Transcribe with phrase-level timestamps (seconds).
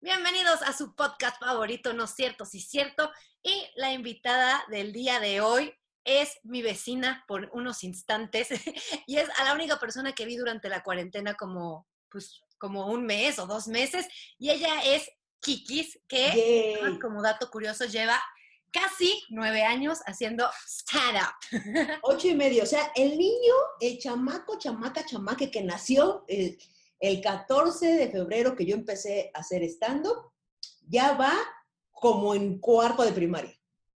[0.00, 2.44] Bienvenidos a su podcast favorito, ¿no es cierto?
[2.44, 3.10] Sí, cierto.
[3.42, 5.74] Y la invitada del día de hoy
[6.04, 8.48] es mi vecina por unos instantes
[9.08, 13.06] y es a la única persona que vi durante la cuarentena como, pues, como un
[13.06, 14.06] mes o dos meses.
[14.38, 15.10] Y ella es
[15.40, 18.22] Kikis, que como dato curioso lleva
[18.70, 21.34] casi nueve años haciendo stand-up.
[22.02, 22.62] Ocho y medio.
[22.62, 26.56] O sea, el niño, el chamaco, chamaca, chamaque que nació el,
[27.00, 30.32] el 14 de febrero que yo empecé a hacer stand-up,
[30.86, 31.32] ya va
[31.90, 33.54] como en cuarto de primaria.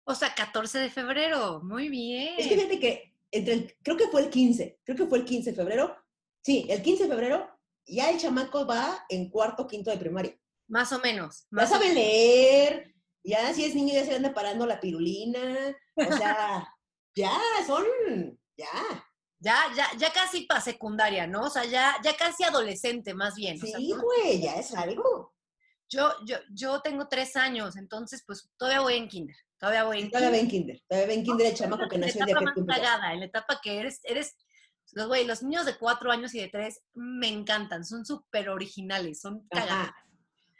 [0.05, 2.35] O sea, 14 de febrero, muy bien.
[2.39, 5.25] Es que fíjate que entre el, creo que fue el 15, creo que fue el
[5.25, 5.97] 15 de febrero.
[6.43, 7.59] Sí, el 15 de febrero
[7.89, 10.39] ya el chamaco va en cuarto, quinto de primaria.
[10.69, 11.47] Más o menos.
[11.51, 12.95] ya sabe leer,
[13.25, 16.69] ya si es niño ya se anda parando la pirulina, o sea,
[17.15, 17.33] ya
[17.67, 17.85] son,
[18.57, 19.08] ya.
[19.41, 21.43] Ya, ya, ya casi para secundaria, ¿no?
[21.43, 23.59] O sea, ya, ya casi adolescente, más bien.
[23.59, 25.33] Sí, güey, ya es algo.
[25.89, 29.37] Yo, yo, yo tengo tres años, entonces, pues, todavía voy en kinder.
[29.59, 30.45] Todavía voy en todavía kinder.
[30.45, 30.83] en kinder.
[30.89, 33.27] Todavía voy en kinder el chamaco que nació el día que tú cagada, En la
[33.27, 34.37] etapa que eres, eres,
[34.93, 39.21] los, güey, los niños de cuatro años y de tres me encantan, son súper originales,
[39.21, 39.93] son cagadas.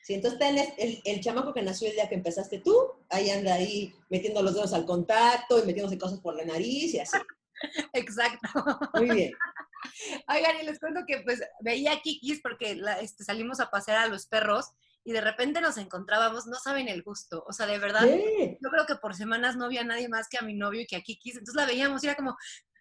[0.05, 2.75] Sí, entonces está el, el, chamaco que nació el día que empezaste tú,
[3.11, 7.01] ahí anda ahí metiendo los dedos al contacto y metiéndose cosas por la nariz y
[7.01, 7.19] así.
[7.93, 8.49] Exacto.
[8.95, 9.33] Muy bien.
[10.29, 14.09] Oigan, y les cuento que pues veía a Kikis porque este, salimos a pasear a
[14.09, 14.67] los perros
[15.05, 18.85] y de repente nos encontrábamos, no saben el gusto, o sea, de verdad, yo creo
[18.87, 21.37] que por semanas no había nadie más que a mi novio y que a Kikis,
[21.37, 22.37] entonces la veíamos y era como,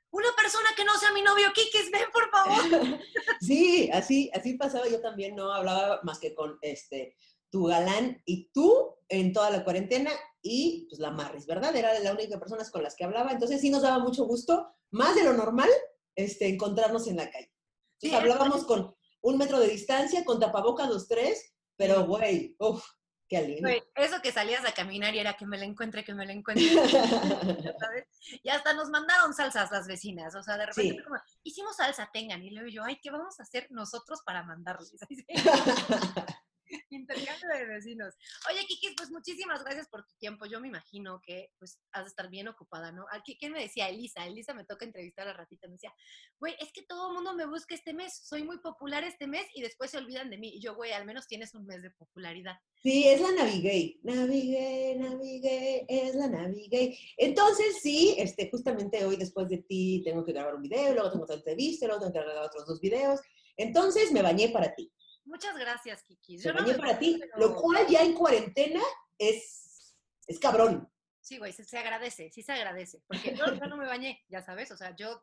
[0.10, 3.00] una persona que no sea mi novio, Kikis, ven por favor.
[3.40, 7.16] sí, así, así pasaba, yo también no hablaba más que con este
[7.50, 10.12] tu galán y tú en toda la cuarentena
[10.48, 11.76] y pues la Marris, ¿verdad?
[11.76, 15.16] Era la única persona con las que hablaba, entonces sí nos daba mucho gusto, más
[15.16, 15.70] de lo normal,
[16.16, 17.52] este, encontrarnos en la calle.
[17.98, 22.86] Sí, hablábamos con un metro de distancia, con tapabocas los tres, pero güey, uff,
[23.28, 23.68] qué alivio.
[23.96, 26.66] eso que salías a caminar y era que me la encuentre, que me la encuentre.
[28.44, 32.44] Y hasta nos mandaron salsas las vecinas, o sea, de repente como, hicimos salsa, tengan,
[32.44, 34.94] y luego yo, ay, ¿qué vamos a hacer nosotros para mandarles?
[36.90, 38.16] Intercambio de vecinos.
[38.50, 40.46] Oye, Kiki, pues muchísimas gracias por tu tiempo.
[40.46, 43.06] Yo me imagino que pues has de estar bien ocupada, ¿no?
[43.40, 43.90] ¿Quién me decía?
[43.90, 44.26] Elisa.
[44.26, 45.68] Elisa me toca entrevistar a ratita.
[45.68, 45.94] Me decía,
[46.40, 48.20] güey, es que todo el mundo me busca este mes.
[48.24, 50.50] Soy muy popular este mes y después se olvidan de mí.
[50.56, 52.56] Y yo, güey, al menos tienes un mes de popularidad.
[52.84, 54.00] Sí, es la Navigay.
[54.04, 56.98] Navigay, Navigay, es la Navigay.
[57.18, 61.24] Entonces, sí, este, justamente hoy después de ti tengo que grabar un video, luego tengo
[61.24, 63.20] otra entrevista, luego tengo que grabar otros dos videos.
[63.58, 64.92] Entonces, me bañé para ti.
[65.28, 66.40] Muchas gracias, Kiki.
[66.40, 68.82] Se bañé para ti, lo cual ya en cuarentena
[69.18, 69.94] es,
[70.26, 70.90] es cabrón.
[71.20, 73.04] Sí, güey, se, agradece, sí se agradece.
[73.06, 75.22] Porque yo, no me bañé, ya sabes, o sea, yo,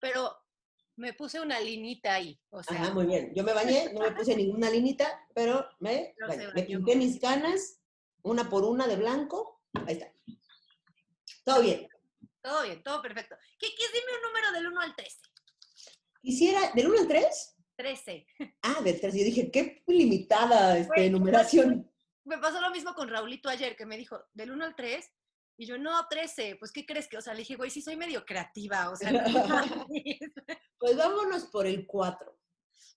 [0.00, 0.36] pero
[0.96, 2.40] me puse una linita ahí.
[2.50, 3.32] O sea, Ajá, muy bien.
[3.32, 6.12] Yo me bañé, no me puse ninguna linita, pero me,
[6.54, 7.80] me pinté mis canas,
[8.22, 9.62] una por una de blanco.
[9.86, 10.12] Ahí está.
[11.44, 11.88] Todo bien.
[12.42, 13.36] Todo bien, todo perfecto.
[13.58, 15.18] Kiki, dime un número del 1 al 13.
[16.20, 17.56] Quisiera, ¿del 1 al 3?
[17.80, 18.26] 13.
[18.62, 19.18] Ah, del 13.
[19.18, 21.90] Yo dije, qué limitada este, numeración.
[22.24, 25.10] Me pasó lo mismo con Raulito ayer, que me dijo, del 1 al 3,
[25.56, 27.16] y yo, no, 13, pues, ¿qué crees que?
[27.16, 29.10] O sea, le dije, güey, sí soy medio creativa, o sea.
[30.78, 32.38] pues vámonos por el 4.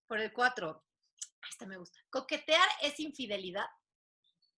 [0.08, 0.84] Por el 4.
[1.50, 2.00] Esta me gusta.
[2.10, 3.66] ¿Coquetear es infidelidad?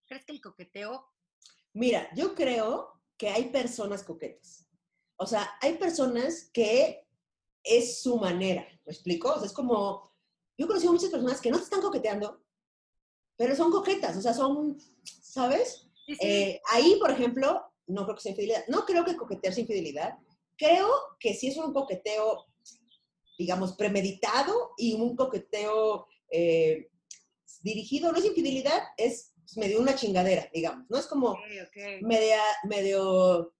[0.06, 1.08] ¿Crees que el coqueteo?
[1.72, 4.68] Mira, yo creo que hay personas coquetas.
[5.16, 7.06] O sea, hay personas que
[7.62, 9.32] es su manera, ¿me explico?
[9.32, 10.15] O sea, es como,
[10.56, 12.40] yo he conocido muchas personas que no te están coqueteando,
[13.36, 15.88] pero son coquetas, o sea, son, ¿sabes?
[16.20, 18.64] Eh, ahí, por ejemplo, no creo que sea infidelidad.
[18.68, 20.18] No creo que coquetear sea infidelidad.
[20.56, 20.88] Creo
[21.20, 22.46] que si es un coqueteo,
[23.38, 26.88] digamos, premeditado y un coqueteo eh,
[27.60, 30.86] dirigido, no es infidelidad, es medio una chingadera, digamos.
[30.88, 31.38] No es como
[32.00, 33.54] media, medio,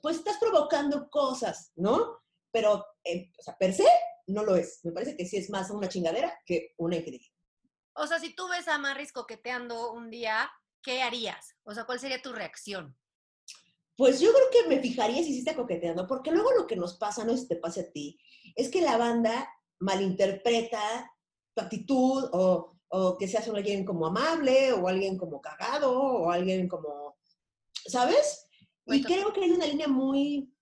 [0.00, 2.18] pues estás provocando cosas, ¿no?
[2.50, 3.86] Pero, eh, o sea, per se,
[4.30, 4.80] no lo es.
[4.84, 7.32] Me parece que sí es más una chingadera que una infidelidad.
[7.94, 10.50] O sea, si tú ves a Marris coqueteando un día,
[10.82, 11.56] ¿qué harías?
[11.64, 12.96] O sea, ¿cuál sería tu reacción?
[13.96, 16.96] Pues yo creo que me fijaría si sí está coqueteando, porque luego lo que nos
[16.96, 18.18] pasa, no sé si te pase a ti,
[18.56, 19.48] es que la banda
[19.80, 21.12] malinterpreta
[21.54, 26.68] tu actitud o, o que seas alguien como amable o alguien como cagado o alguien
[26.68, 27.18] como,
[27.86, 28.46] ¿sabes?
[28.86, 30.52] Y creo que hay una línea muy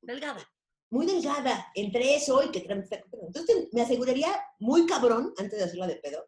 [0.00, 0.44] delgada
[0.90, 5.96] muy delgada entre eso y que Entonces me aseguraría muy cabrón, antes de hacerla de
[5.96, 6.26] pedo,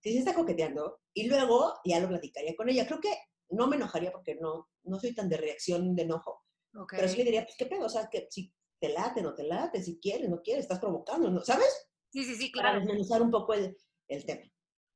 [0.00, 2.86] si se está coqueteando y luego ya lo platicaría con ella.
[2.86, 3.14] Creo que
[3.50, 6.42] no me enojaría porque no, no soy tan de reacción de enojo.
[6.88, 7.84] Pero sí le diría, pues, ¿qué pedo?
[7.84, 11.30] O sea, que si te late, no te late, si quieres, no quieres, estás provocando,
[11.30, 11.44] ¿no?
[11.44, 11.86] ¿sabes?
[12.10, 12.68] Sí, sí, sí, claro.
[12.68, 13.76] Para desmenuzar un poco el,
[14.08, 14.42] el tema.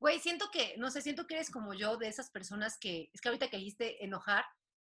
[0.00, 3.20] Güey, siento que, no sé, siento que eres como yo, de esas personas que, es
[3.20, 4.44] que ahorita que dijiste enojar,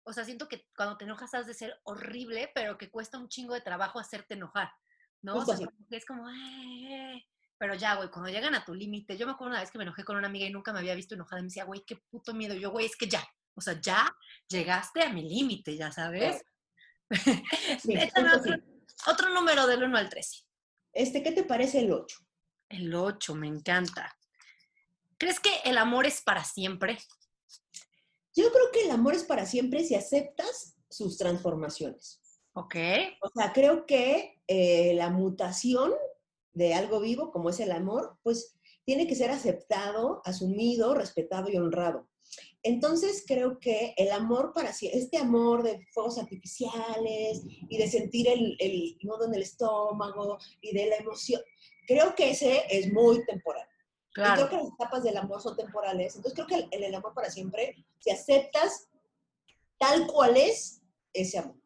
[0.07, 3.29] o sea, siento que cuando te enojas has de ser horrible, pero que cuesta un
[3.29, 4.71] chingo de trabajo hacerte enojar,
[5.21, 5.39] ¿no?
[5.39, 5.57] O sea,
[5.91, 6.29] es como,
[7.59, 9.85] pero ya, güey, cuando llegan a tu límite, yo me acuerdo una vez que me
[9.85, 11.97] enojé con una amiga y nunca me había visto enojada y me decía, güey, qué
[11.97, 12.55] puto miedo.
[12.55, 14.17] yo, güey, es que ya, o sea, ya
[14.49, 16.43] llegaste a mi límite, ya sabes.
[17.81, 18.57] Sí, otro,
[19.07, 20.43] otro, número del 1 al 13.
[20.93, 22.19] Este, ¿qué te parece el 8?
[22.69, 24.19] El 8, me encanta.
[25.17, 26.99] ¿Crees que el amor es para siempre?
[28.37, 32.21] Yo creo que el amor es para siempre si aceptas sus transformaciones.
[32.53, 32.77] Ok.
[33.23, 35.93] O sea, creo que eh, la mutación
[36.53, 41.57] de algo vivo, como es el amor, pues tiene que ser aceptado, asumido, respetado y
[41.57, 42.09] honrado.
[42.63, 48.57] Entonces creo que el amor para este amor de fuegos artificiales y de sentir el,
[48.59, 51.41] el nudo en el estómago y de la emoción,
[51.87, 53.67] creo que ese es muy temporal.
[54.17, 54.35] Claro.
[54.35, 56.17] creo que las etapas del amor son temporales.
[56.17, 58.89] Entonces creo que el, el, amor para siempre, si aceptas
[59.79, 60.81] tal cual es
[61.13, 61.57] ese amor.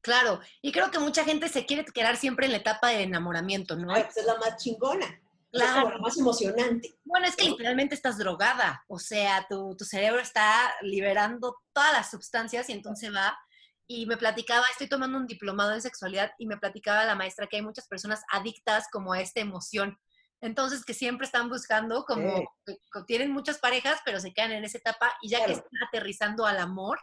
[0.00, 3.76] Claro, y creo que mucha gente se quiere quedar siempre en la etapa de enamoramiento,
[3.76, 3.94] ¿no?
[3.94, 5.06] pues es la más chingona.
[5.52, 5.86] Claro.
[5.86, 6.92] Es la más emocionante.
[7.04, 12.10] Bueno, es que literalmente estás drogada, o sea, tu, tu cerebro está liberando todas las
[12.10, 13.38] sustancias y entonces va
[13.86, 17.56] y me platicaba, estoy tomando un diplomado en sexualidad y me platicaba la maestra que
[17.56, 19.96] hay muchas personas adictas como a esta emoción.
[20.44, 22.76] Entonces, que siempre están buscando, como que,
[23.06, 26.58] tienen muchas parejas, pero se quedan en esa etapa y ya que están aterrizando al
[26.58, 27.00] amor,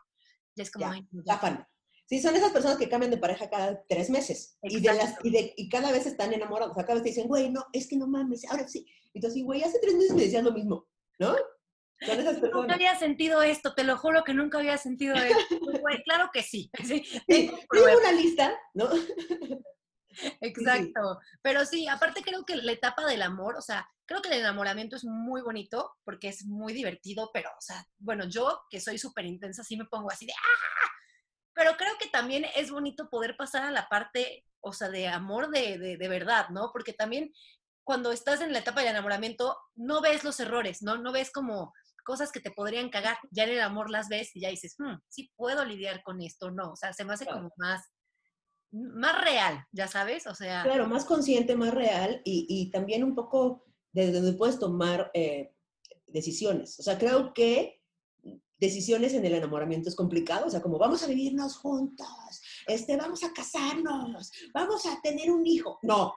[0.56, 0.94] ya es como...
[1.26, 1.68] Ya,
[2.06, 5.32] Sí, son esas personas que cambian de pareja cada tres meses y, de las, y,
[5.32, 6.74] de, y, cada vez están enamorados.
[6.74, 8.86] O sea, cada vez te dicen, güey, no, es que no mames, ahora sí.
[9.14, 10.90] Y entonces, güey, hace tres meses me decían lo mismo,
[11.20, 11.34] ¿no?
[12.02, 12.64] Son esas personas.
[12.64, 15.58] Nunca había sentido esto, te lo juro que nunca había sentido esto.
[15.62, 16.70] Güey, claro que sí.
[16.84, 18.90] sí tengo una lista, ¿no?
[20.42, 21.20] Exacto.
[21.42, 24.96] Pero sí, aparte creo que la etapa del amor, o sea, creo que el enamoramiento
[24.96, 29.26] es muy bonito porque es muy divertido, pero, o sea, bueno, yo que soy súper
[29.26, 30.90] intensa, sí me pongo así de ¡ah!
[31.54, 35.50] Pero creo que también es bonito poder pasar a la parte, o sea, de amor
[35.50, 36.72] de, de, de verdad, ¿no?
[36.72, 37.32] Porque también
[37.84, 40.98] cuando estás en la etapa del enamoramiento, no ves los errores, ¿no?
[40.98, 41.74] No ves como
[42.04, 43.18] cosas que te podrían cagar.
[43.32, 46.52] Ya en el amor las ves y ya dices, hmm, sí puedo lidiar con esto,
[46.52, 46.72] no.
[46.72, 47.82] O sea, se me hace como más
[48.72, 50.64] más real, ya sabes, o sea...
[50.64, 55.54] Claro, más consciente, más real y, y también un poco desde donde puedes tomar eh,
[56.08, 56.80] decisiones.
[56.80, 57.82] O sea, creo que
[58.60, 63.24] decisiones en el enamoramiento es complicado, o sea, como vamos a vivirnos juntos, este, vamos
[63.24, 65.80] a casarnos, vamos a tener un hijo.
[65.82, 66.14] No.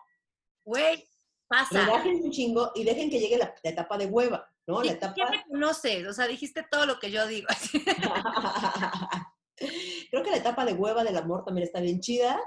[0.65, 1.09] Güey,
[1.49, 1.85] pasa.
[1.85, 4.83] Relajen un chingo y dejen que llegue la, etapa de hueva, ¿no?
[4.83, 5.15] La etapa...
[5.15, 5.67] ¿Quién me?
[5.67, 7.49] O sea, dijiste todo lo que yo digo.
[10.11, 12.41] creo que la etapa de hueva del amor también está bien chida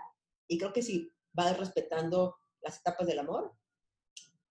[0.48, 3.54] y creo que si vas respetando las etapas del amor,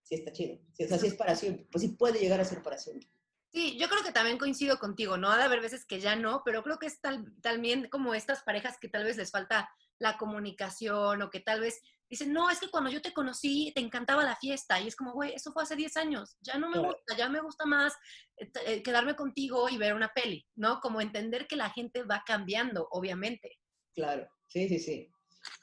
[0.03, 0.57] sí está chido.
[0.57, 3.09] o sea, sí es para siempre, pues sí puede llegar a ser para siempre.
[3.53, 5.31] Sí, yo creo que también coincido contigo, ¿no?
[5.31, 7.01] Ha de haber veces que ya no, pero creo que es
[7.41, 11.81] también como estas parejas que tal vez les falta la comunicación o que tal vez
[12.09, 14.81] dicen, no, es que cuando yo te conocí te encantaba la fiesta.
[14.81, 17.41] Y es como, güey, eso fue hace 10 años, ya no me gusta, ya me
[17.41, 17.95] gusta más
[18.37, 20.81] eh, eh, quedarme contigo y ver una peli, ¿no?
[20.81, 23.59] Como entender que la gente va cambiando, obviamente.
[23.95, 25.13] Claro, sí, sí, sí.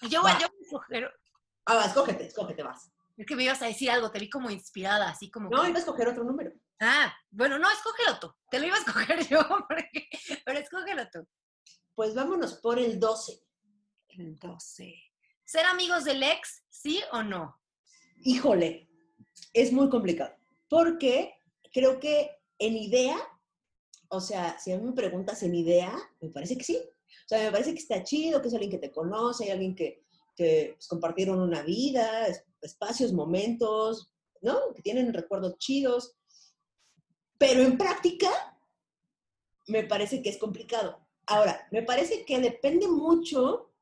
[0.09, 1.11] Yo, voy a escoger.
[1.65, 2.91] Ah, va, escógete, escógete, vas.
[3.15, 5.49] Es que me ibas a decir algo, te vi como inspirada, así como.
[5.49, 6.51] No, iba a escoger otro número.
[6.79, 8.33] Ah, bueno, no, escógelo tú.
[8.49, 9.39] Te lo iba a escoger yo,
[10.45, 11.25] pero escógelo tú.
[11.95, 13.39] Pues vámonos por el 12.
[14.09, 15.12] El 12.
[15.53, 17.61] ¿Ser amigos del ex, sí o no?
[18.23, 18.89] Híjole,
[19.53, 20.33] es muy complicado.
[20.67, 21.35] Porque
[21.71, 23.15] creo que en idea,
[24.09, 26.77] o sea, si a mí me preguntas en idea, me parece que sí.
[26.77, 30.03] O sea, me parece que está chido, que es alguien que te conoce, alguien que,
[30.35, 32.25] que pues, compartieron una vida,
[32.59, 34.73] espacios, momentos, ¿no?
[34.73, 36.15] Que tienen recuerdos chidos.
[37.37, 38.57] Pero en práctica,
[39.67, 40.99] me parece que es complicado.
[41.27, 43.72] Ahora, me parece que depende mucho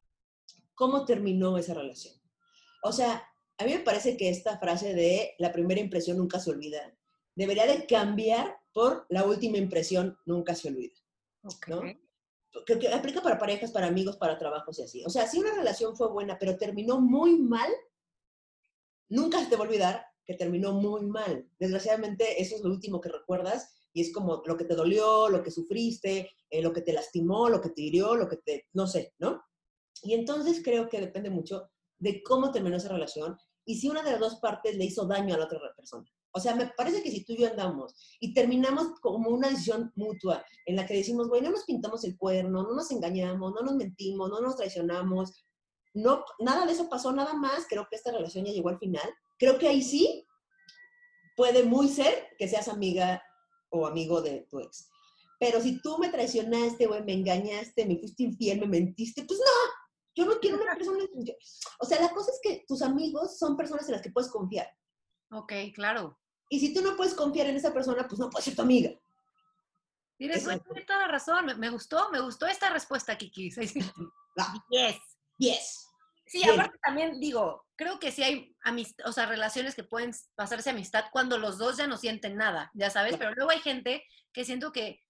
[0.75, 2.15] cómo terminó esa relación.
[2.83, 3.23] O sea,
[3.57, 6.93] a mí me parece que esta frase de la primera impresión nunca se olvida
[7.35, 10.95] debería de cambiar por la última impresión nunca se olvida.
[11.67, 11.81] ¿no?
[12.65, 15.03] que, aplica para parejas, para amigos, para trabajos y así.
[15.05, 17.69] O sea, si una relación fue buena, pero terminó muy mal,
[19.09, 21.49] nunca se te va a olvidar que terminó muy mal.
[21.59, 25.43] Desgraciadamente, eso es lo último que recuerdas y es como lo que te dolió, lo
[25.43, 28.87] que sufriste, eh, lo que te lastimó, lo que te hirió, lo que te, no
[28.87, 29.43] sé, ¿no?
[30.03, 31.69] Y entonces creo que depende mucho
[31.99, 35.35] de cómo terminó esa relación y si una de las dos partes le hizo daño
[35.35, 36.09] a la otra persona.
[36.33, 39.91] O sea, me parece que si tú y yo andamos y terminamos como una decisión
[39.95, 43.61] mutua en la que decimos, güey, no nos pintamos el cuerno, no nos engañamos, no
[43.61, 45.33] nos mentimos, no nos traicionamos,
[45.93, 49.09] no, nada de eso pasó, nada más, creo que esta relación ya llegó al final.
[49.37, 50.25] Creo que ahí sí
[51.35, 53.21] puede muy ser que seas amiga
[53.69, 54.87] o amigo de tu ex.
[55.37, 59.71] Pero si tú me traicionaste, güey, me engañaste, me fuiste infiel, me mentiste, pues no,
[60.15, 61.03] yo no quiero una persona.
[61.79, 64.67] O sea, la cosa es que tus amigos son personas en las que puedes confiar.
[65.31, 66.19] Ok, claro.
[66.49, 68.91] Y si tú no puedes confiar en esa persona, pues no puedes ser tu amiga.
[70.17, 71.45] Tienes, toda la razón.
[71.57, 73.49] Me, gustó, me gustó esta respuesta, Kiki.
[74.69, 74.97] Yes.
[75.37, 75.87] Yes.
[76.25, 78.55] Sí, aparte también digo, creo que sí hay
[79.03, 82.89] o sea, relaciones que pueden pasarse amistad cuando los dos ya no sienten nada, ya
[82.89, 85.01] sabes, pero luego hay gente que siento que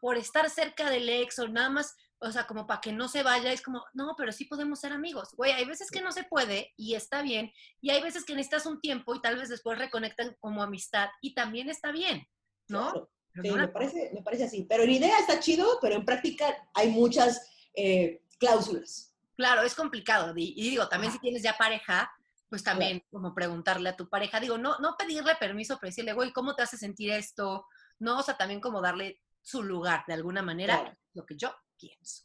[0.00, 3.22] por estar cerca del ex o nada más, o sea, como para que no se
[3.22, 5.30] vaya, es como, no, pero sí podemos ser amigos.
[5.36, 8.66] Güey, hay veces que no se puede y está bien, y hay veces que necesitas
[8.66, 12.26] un tiempo y tal vez después reconectan como amistad y también está bien,
[12.68, 13.08] ¿no?
[13.40, 14.66] Sí, me, parece, me parece así.
[14.68, 17.40] Pero en idea está chido, pero en práctica hay muchas
[17.74, 19.14] eh, cláusulas.
[19.36, 20.32] Claro, es complicado.
[20.36, 22.10] Y, digo, también si tienes ya pareja,
[22.48, 26.32] pues también como preguntarle a tu pareja, digo, no, no pedirle permiso, pero decirle, güey,
[26.32, 27.64] ¿cómo te hace sentir esto?
[28.00, 32.24] No, o sea, también como darle su lugar de alguna manera, lo que yo pienso.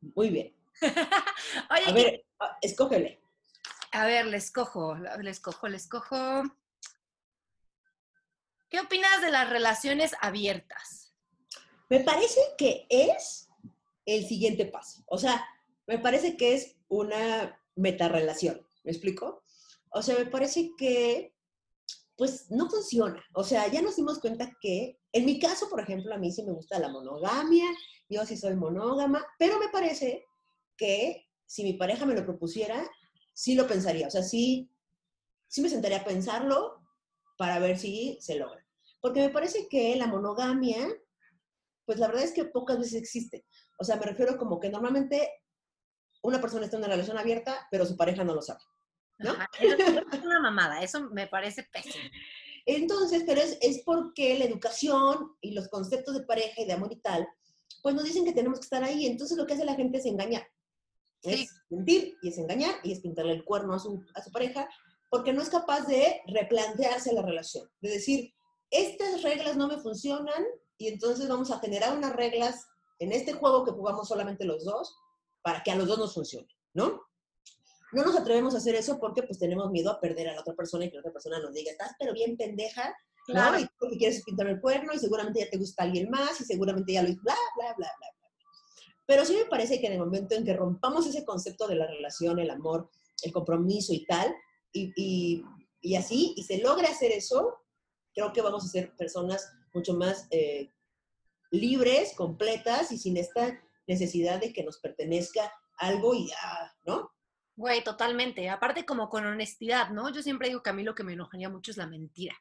[0.00, 0.54] Muy bien.
[1.70, 3.20] Oye, a ver, ah, escógele.
[3.92, 6.42] A ver, le escojo, le escojo, le escojo.
[8.68, 11.14] ¿Qué opinas de las relaciones abiertas?
[11.88, 13.48] Me parece que es
[14.04, 15.02] el siguiente paso.
[15.06, 15.44] O sea,
[15.86, 18.66] me parece que es una metarrelación.
[18.84, 19.42] ¿Me explico?
[19.90, 21.34] O sea, me parece que
[22.18, 23.24] pues no funciona.
[23.32, 26.42] O sea, ya nos dimos cuenta que, en mi caso, por ejemplo, a mí sí
[26.42, 27.66] me gusta la monogamia,
[28.08, 30.24] yo sí soy monógama, pero me parece
[30.76, 32.84] que si mi pareja me lo propusiera,
[33.34, 34.08] sí lo pensaría.
[34.08, 34.68] O sea, sí,
[35.46, 36.82] sí me sentaría a pensarlo
[37.38, 38.66] para ver si se logra.
[39.00, 40.88] Porque me parece que la monogamia,
[41.86, 43.46] pues la verdad es que pocas veces existe.
[43.78, 45.30] O sea, me refiero como que normalmente
[46.22, 48.60] una persona está en una relación abierta, pero su pareja no lo sabe.
[49.18, 49.34] ¿No?
[49.60, 52.04] es una mamada, eso me parece pésimo.
[52.66, 56.92] Entonces, pero es, es porque la educación y los conceptos de pareja y de amor
[56.92, 57.26] y tal,
[57.82, 59.06] pues nos dicen que tenemos que estar ahí.
[59.06, 60.46] Entonces lo que hace la gente es engañar.
[61.22, 64.68] Es mentir y es engañar y es pintarle el cuerno a su, a su pareja
[65.10, 67.68] porque no es capaz de replantearse la relación.
[67.80, 68.34] De decir,
[68.70, 70.44] estas reglas no me funcionan
[70.76, 72.66] y entonces vamos a generar unas reglas
[72.98, 74.96] en este juego que jugamos solamente los dos
[75.42, 77.07] para que a los dos nos funcione, ¿no?
[77.92, 80.54] No nos atrevemos a hacer eso porque pues tenemos miedo a perder a la otra
[80.54, 82.94] persona y que la otra persona nos diga, estás pero bien pendeja,
[83.26, 83.58] claro.
[83.58, 86.92] Y tú quieres pintar el cuerno y seguramente ya te gusta alguien más y seguramente
[86.92, 88.18] ya lo hizo, bla, bla, bla, bla, bla.
[89.06, 91.86] Pero sí me parece que en el momento en que rompamos ese concepto de la
[91.86, 92.90] relación, el amor,
[93.22, 94.34] el compromiso y tal,
[94.72, 95.42] y, y,
[95.80, 97.54] y así, y se logra hacer eso,
[98.14, 100.70] creo que vamos a ser personas mucho más eh,
[101.50, 107.10] libres, completas y sin esta necesidad de que nos pertenezca algo y ya, ¿no?
[107.58, 108.48] Güey, totalmente.
[108.48, 110.10] Aparte como con honestidad, ¿no?
[110.10, 112.40] Yo siempre digo que a mí lo que me enojaría mucho es la mentira.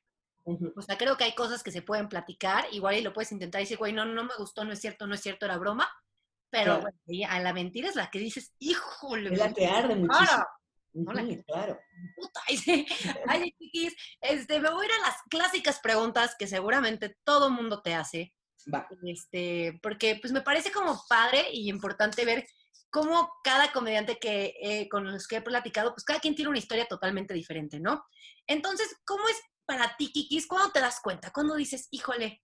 [0.76, 3.60] O sea, creo que hay cosas que se pueden platicar, igual y lo puedes intentar
[3.60, 5.90] y decir, güey, no, no me gustó, no es cierto, no es cierto, era broma.
[6.52, 6.84] Pero
[7.28, 9.34] a la mentira es la que dices, híjole.
[9.34, 10.46] Es la que arde muchísimo.
[11.48, 11.80] claro.
[12.16, 12.42] Puta,
[13.28, 17.82] ay, chiquis, este, me voy a ir a las clásicas preguntas que seguramente todo mundo
[17.82, 18.36] te hace.
[18.72, 18.88] Va.
[19.04, 22.46] Este, porque pues me parece como padre y importante ver
[22.90, 26.60] como cada comediante que, eh, con los que he platicado, pues cada quien tiene una
[26.60, 28.04] historia totalmente diferente, ¿no?
[28.48, 30.48] Entonces, ¿cómo es para ti, Kikis?
[30.48, 31.32] ¿Cuándo te das cuenta?
[31.32, 32.42] ¿Cuándo dices, híjole,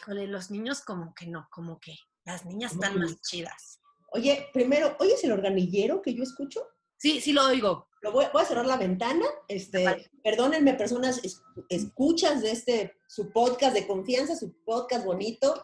[0.00, 3.80] híjole, los niños como que no, como que las niñas están más chidas?
[4.12, 6.66] Oye, primero, ¿oyes el organillero que yo escucho?
[6.96, 7.88] Sí, sí lo oigo.
[8.00, 9.24] Lo voy, a cerrar la ventana.
[9.48, 11.20] Este, perdónenme, personas
[11.68, 15.62] escuchas de este, su podcast de confianza, su podcast bonito.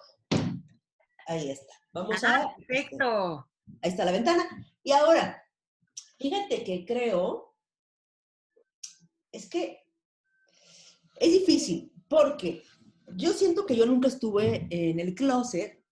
[1.27, 1.75] Ahí está.
[1.93, 2.55] Vamos a...
[2.57, 3.49] Perfecto.
[3.83, 4.45] Ahí está la ventana.
[4.83, 5.43] Y ahora,
[6.19, 7.55] fíjate que creo,
[9.33, 9.85] es que
[11.17, 12.63] es difícil, porque
[13.17, 15.83] yo siento que yo nunca estuve en el closet,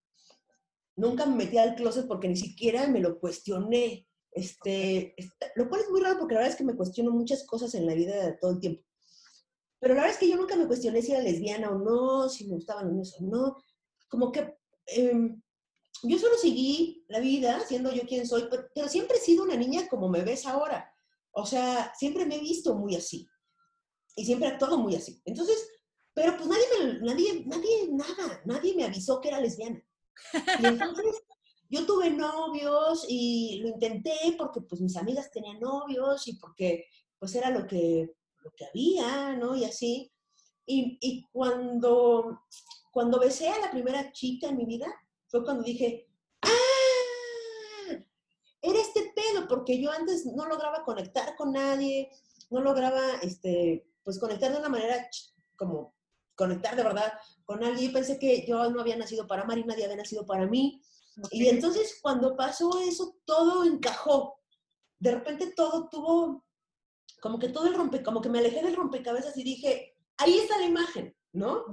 [0.96, 4.08] nunca me metí al closet porque ni siquiera me lo cuestioné.
[4.30, 5.14] Este,
[5.56, 7.86] lo cual es muy raro porque la verdad es que me cuestiono muchas cosas en
[7.86, 8.82] la vida todo el tiempo.
[9.78, 12.46] Pero la verdad es que yo nunca me cuestioné si era lesbiana o no, si
[12.46, 13.56] me gustaban los niños o no.
[14.08, 14.54] Como que
[14.86, 15.41] em,
[16.02, 19.88] yo solo seguí la vida siendo yo quien soy, pero, siempre he sido una niña
[19.88, 20.92] como me ves ahora.
[21.30, 23.28] O sea, siempre me he visto muy así.
[24.16, 25.22] Y siempre he actuado muy así.
[25.24, 25.68] Entonces,
[26.12, 29.82] pero pues nadie, me, nadie, nadie, nada, nadie me avisó que era lesbiana.
[30.60, 31.22] Y entonces,
[31.70, 36.84] yo tuve novios y lo intenté porque pues mis amigas tenían novios y porque
[37.18, 39.56] pues era lo que, lo que había, ¿no?
[39.56, 40.12] Y así.
[40.66, 42.42] Y, y cuando,
[42.90, 44.86] cuando besé a la primera chica en mi vida,
[45.32, 46.06] fue cuando dije,
[46.42, 46.48] ¡ah!
[48.60, 52.10] Era este pedo, porque yo antes no lograba conectar con nadie,
[52.50, 55.08] no lograba, este, pues conectar de una manera
[55.56, 55.94] como
[56.34, 57.14] conectar de verdad
[57.46, 57.94] con alguien.
[57.94, 60.82] Pensé que yo no había nacido para Mari, nadie había nacido para mí.
[61.30, 64.38] Y entonces cuando pasó eso, todo encajó.
[64.98, 66.44] De repente todo tuvo,
[67.22, 70.58] como que todo el rompe, como que me alejé del rompecabezas y dije, ahí está
[70.58, 71.64] la imagen, ¿no?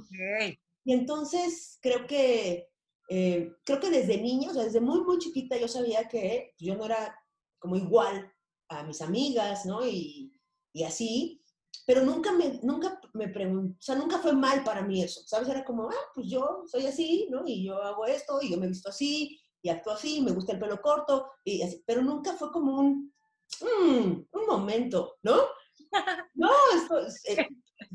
[0.86, 2.70] Y entonces creo que,
[3.10, 6.76] eh, creo que desde niño, o sea, desde muy, muy chiquita yo sabía que yo
[6.76, 7.16] no era
[7.58, 8.32] como igual
[8.70, 9.84] a mis amigas, ¿no?
[9.86, 10.32] Y,
[10.74, 11.44] y así,
[11.88, 15.50] pero nunca me, nunca me pregunté, o sea, nunca fue mal para mí eso, ¿sabes?
[15.50, 17.42] Era como, ah, pues yo soy así, ¿no?
[17.48, 20.60] Y yo hago esto, y yo me visto así, y actúo así, me gusta el
[20.60, 23.12] pelo corto, y así, pero nunca fue como un,
[23.60, 25.42] mm, un momento, ¿no?
[26.36, 27.48] No, esto, eh,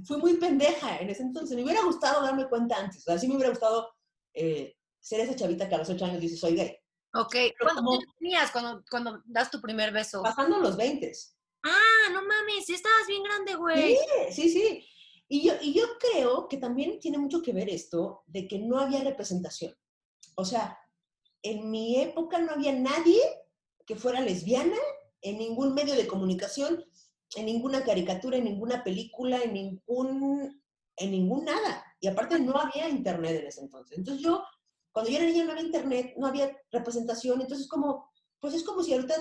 [0.05, 3.29] fui muy pendeja en ese entonces, me hubiera gustado darme cuenta antes, o sea, sí
[3.29, 3.89] me hubiera gustado
[4.35, 6.75] eh, ser esa chavita que a los ocho años dice, soy gay.
[7.13, 10.23] Ok, ¿cuándo tenías cuando, cuando das tu primer beso?
[10.23, 11.13] Pasando los 20.
[11.63, 13.97] Ah, no mames, sí estabas bien grande, güey.
[14.31, 14.89] Sí, sí, sí.
[15.29, 18.79] Y yo, y yo creo que también tiene mucho que ver esto de que no
[18.79, 19.75] había representación.
[20.37, 20.79] O sea,
[21.43, 23.21] en mi época no había nadie
[23.87, 24.79] que fuera lesbiana
[25.21, 26.83] en ningún medio de comunicación,
[27.37, 30.63] en ninguna caricatura, en ninguna película, en ningún,
[30.97, 31.85] en ningún nada.
[32.01, 33.99] Y aparte no había internet en ese entonces.
[33.99, 34.43] Entonces yo,
[34.95, 37.41] cuando yo era niña no había internet, no había representación.
[37.41, 39.15] Entonces como, pues es como si ahorita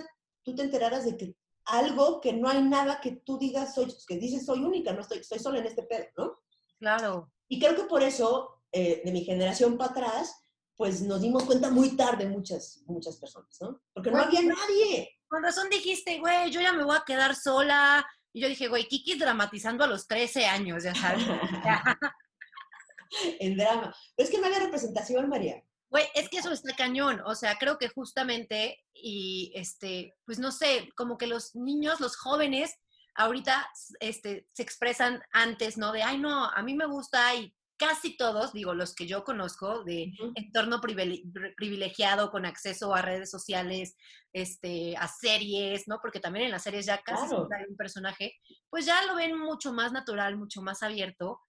[0.43, 4.17] tú te enteraras de que algo que no hay nada que tú digas, soy, que
[4.17, 6.39] dices soy única, no estoy, estoy sola en este pedo, ¿no?
[6.77, 7.31] Claro.
[7.47, 10.35] Y creo que por eso, eh, de mi generación para atrás,
[10.75, 13.81] pues nos dimos cuenta muy tarde muchas, muchas personas, ¿no?
[13.93, 15.17] Porque no había nadie.
[15.27, 18.05] Con razón dijiste, güey, yo ya me voy a quedar sola.
[18.31, 21.23] Y yo dije, güey, Kiki dramatizando a los 13 años, ya sabes.
[23.39, 23.95] en drama.
[24.15, 25.63] Pero es que no había representación, María.
[25.89, 27.21] Güey, es que eso está cañón.
[27.25, 32.17] O sea, creo que justamente, y este, pues no sé, como que los niños, los
[32.17, 32.75] jóvenes,
[33.15, 33.69] ahorita
[33.99, 35.91] este, se expresan antes, ¿no?
[35.91, 39.83] De, ay, no, a mí me gusta y casi todos, digo, los que yo conozco
[39.83, 43.95] de entorno privilegiado con acceso a redes sociales,
[44.31, 45.99] este, a series, ¿no?
[46.01, 48.35] Porque también en las series ya casi hay un personaje,
[48.69, 51.41] pues ya lo ven mucho más natural, mucho más abierto.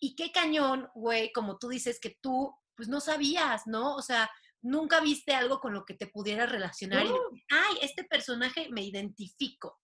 [0.00, 3.94] Y qué cañón, güey, como tú dices que tú pues no sabías, ¿no?
[3.94, 4.28] O sea,
[4.62, 7.10] nunca viste algo con lo que te pudieras relacionar y
[7.50, 9.78] ay, este personaje me identifico.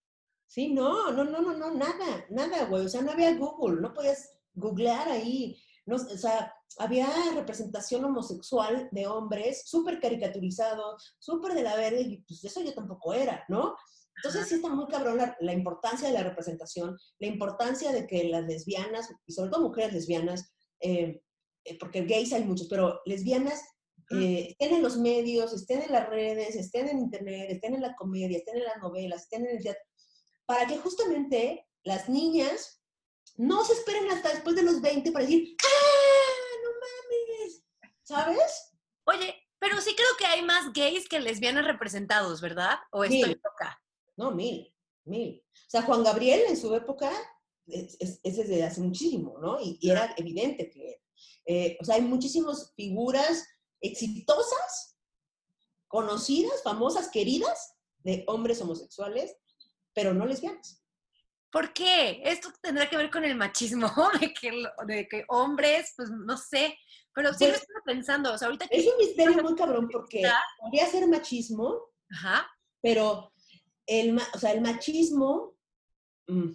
[0.46, 2.86] Sí, no, no, no, no, no, nada, nada, güey.
[2.86, 5.62] O sea, no había Google, no podías googlear ahí.
[5.86, 12.16] No, o sea, había representación homosexual de hombres súper caricaturizado, súper de la verde, y
[12.22, 13.76] pues eso yo tampoco era, ¿no?
[14.22, 18.44] Entonces sí está muy cabrón la, importancia de la representación, la importancia de que las
[18.44, 21.22] lesbianas, y sobre todo mujeres lesbianas, eh,
[21.64, 23.62] eh, porque gays hay muchos, pero lesbianas
[24.10, 27.94] eh, estén en los medios, estén en las redes, estén en internet, estén en la
[27.94, 29.82] comedia, estén en las novelas, estén en el teatro,
[30.44, 32.82] para que justamente las niñas
[33.36, 37.62] no se esperen hasta después de los 20 para decir, ¡ah, no mames!
[38.02, 38.74] ¿Sabes?
[39.04, 42.78] Oye, pero sí creo que hay más gays que lesbianas representados, ¿verdad?
[42.90, 43.80] ¿O estoy loca?
[44.20, 44.72] No, mil,
[45.04, 45.42] mil.
[45.52, 47.10] O sea, Juan Gabriel en su época
[47.66, 49.60] es, desde hace muchísimo, ¿no?
[49.60, 51.00] Y, y era evidente que
[51.46, 53.46] eh, o sea, hay muchísimas figuras
[53.80, 54.98] exitosas,
[55.88, 59.36] conocidas, famosas, queridas de hombres homosexuales,
[59.92, 60.84] pero no lesbianas.
[61.50, 62.22] ¿Por qué?
[62.24, 63.88] Esto tendrá que ver con el machismo,
[64.20, 64.52] de que,
[64.86, 66.78] de que hombres, pues no sé,
[67.12, 68.32] pero sí lo pues estoy pensando.
[68.32, 70.22] O sea, ahorita es un misterio muy cabrón porque
[70.60, 71.80] podría ser machismo,
[72.80, 73.32] pero
[73.90, 75.56] el, o sea, el machismo,
[76.28, 76.52] mm,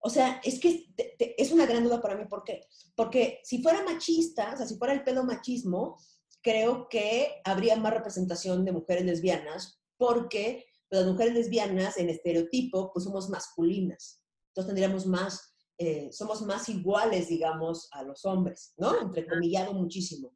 [0.00, 0.94] o sea, es que
[1.36, 2.24] es una gran duda para mí.
[2.24, 2.66] ¿Por qué?
[2.96, 5.98] Porque si fuera machista, o sea, si fuera el pedo machismo,
[6.40, 13.04] creo que habría más representación de mujeres lesbianas, porque las mujeres lesbianas en estereotipo, pues
[13.04, 14.22] somos masculinas.
[14.48, 18.98] Entonces tendríamos más, eh, somos más iguales, digamos, a los hombres, ¿no?
[19.02, 20.32] Entrecomillado muchísimo.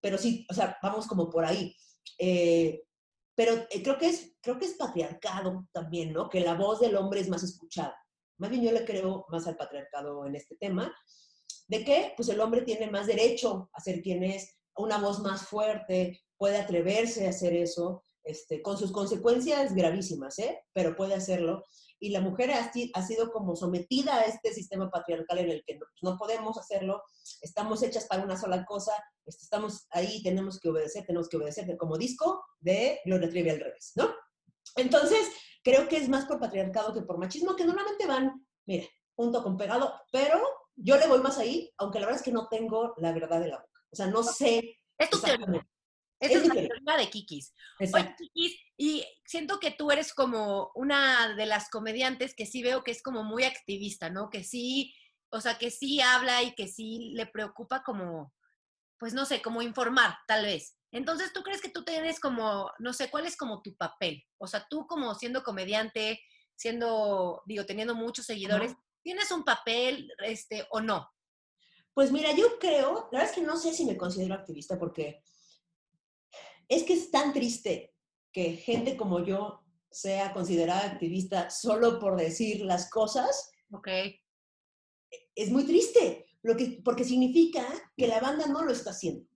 [0.00, 1.74] Pero sí, o sea, vamos como por ahí.
[2.18, 2.85] Eh,
[3.36, 6.28] pero eh, creo, que es, creo que es patriarcado también, ¿no?
[6.28, 7.94] Que la voz del hombre es más escuchada.
[8.38, 10.92] Más bien yo le creo más al patriarcado en este tema,
[11.68, 15.46] de que pues el hombre tiene más derecho a ser quien es, una voz más
[15.46, 20.60] fuerte, puede atreverse a hacer eso, este, con sus consecuencias gravísimas, ¿eh?
[20.72, 21.64] pero puede hacerlo.
[21.98, 25.74] Y la mujer ha, ha, sido como sometida a este sistema patriarcal en el que
[25.74, 27.02] no, pues, no, podemos hacerlo,
[27.40, 28.92] estamos hechas para una sola cosa,
[29.24, 33.60] este, estamos ahí, tenemos que obedecer, tenemos que obedecer, como disco de Gloria Trevi al
[33.60, 34.14] revés, ¿no?
[34.76, 35.28] Entonces,
[35.64, 39.56] creo que es más por patriarcado que por machismo, que normalmente van, mira, junto con
[39.56, 40.40] pegado, pero
[40.76, 43.48] yo le voy más ahí, aunque la verdad es que no tengo la verdad de
[43.48, 43.80] la boca.
[43.90, 44.78] O sea, no sé.
[44.98, 45.66] Es tu teoría.
[46.20, 47.54] Esa es, la teoría de Kikis.
[47.80, 52.84] Oye, Kikis, y siento que tú eres como una de las comediantes que sí veo
[52.84, 54.30] que es como muy activista, ¿no?
[54.30, 54.94] Que sí
[55.30, 58.32] o sea, que sí habla y que sí le preocupa como,
[58.98, 60.76] pues no sé, como informar, tal vez.
[60.92, 64.24] Entonces, ¿tú crees que tú tienes como, no sé, cuál es como tu papel?
[64.38, 66.20] O sea, tú como siendo comediante,
[66.54, 71.10] siendo, digo, teniendo muchos seguidores, ¿tienes un papel este, o no?
[71.92, 75.22] Pues mira, yo creo, la verdad es que no sé si me considero activista porque
[76.68, 77.95] es que es tan triste
[78.36, 83.50] que gente como yo sea considerada activista solo por decir las cosas.
[83.72, 83.88] Ok.
[85.34, 89.26] Es muy triste, lo que, porque significa que la banda no lo está haciendo.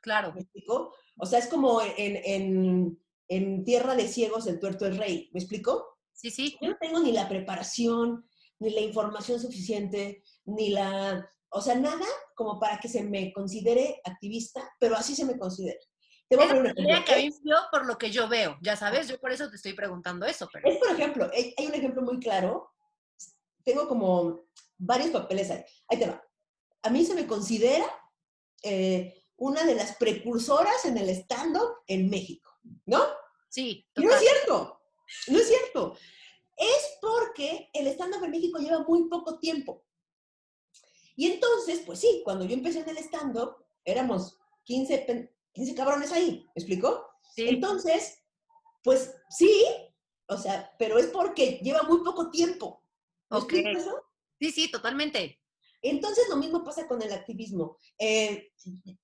[0.00, 0.32] Claro.
[0.32, 0.94] ¿Me explico?
[1.18, 5.30] O sea, es como en, en, en Tierra de Ciegos el tuerto es rey.
[5.32, 5.98] ¿Me explico?
[6.12, 6.56] Sí, sí.
[6.62, 8.24] Yo no tengo ni la preparación,
[8.60, 11.28] ni la información suficiente, ni la...
[11.48, 15.80] O sea, nada como para que se me considere activista, pero así se me considera.
[16.28, 17.04] Te voy a poner un ejemplo.
[17.04, 20.26] que yo por lo que yo veo, ya sabes, yo por eso te estoy preguntando
[20.26, 20.48] eso.
[20.52, 20.68] Pero...
[20.68, 22.70] Es, por ejemplo, hay un ejemplo muy claro.
[23.62, 24.46] Tengo como
[24.78, 25.64] varios papeles ahí.
[25.88, 26.22] Ahí te va.
[26.82, 27.86] A mí se me considera
[28.62, 32.50] eh, una de las precursoras en el stand-up en México,
[32.86, 33.04] ¿no?
[33.48, 33.86] Sí.
[33.94, 34.80] Y no es cierto,
[35.28, 35.96] no es cierto.
[36.56, 39.84] Es porque el stand-up en México lleva muy poco tiempo.
[41.16, 46.44] Y entonces, pues sí, cuando yo empecé en el stand-up, éramos 15, 15 cabrones ahí,
[46.54, 47.06] ¿me explicó?
[47.34, 47.48] Sí.
[47.48, 48.22] Entonces,
[48.82, 49.64] pues sí,
[50.28, 52.82] o sea, pero es porque lleva muy poco tiempo.
[53.30, 53.64] ¿Me okay.
[53.76, 54.04] eso?
[54.38, 55.40] Sí, sí, totalmente.
[55.80, 57.78] Entonces lo mismo pasa con el activismo.
[57.98, 58.52] Eh,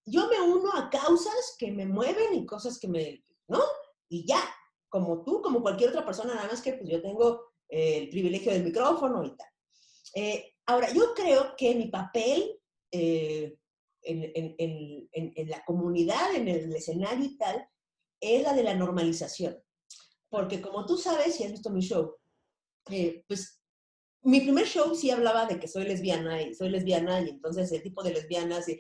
[0.07, 3.61] yo me uno a causas que me mueven y cosas que me, ¿no?
[4.09, 4.43] Y ya,
[4.89, 8.53] como tú, como cualquier otra persona, nada más que pues yo tengo eh, el privilegio
[8.53, 9.49] del micrófono y tal.
[10.15, 12.59] Eh, ahora, yo creo que mi papel
[14.03, 17.69] en, en, en, en, la comunidad, en el escenario y tal,
[18.21, 19.57] es la de la normalización.
[20.29, 22.17] Porque como tú sabes, si has visto mi show,
[23.27, 23.61] pues
[24.23, 27.83] mi primer show sí hablaba de que soy lesbiana y soy lesbiana y entonces el
[27.83, 28.79] tipo de lesbianas y,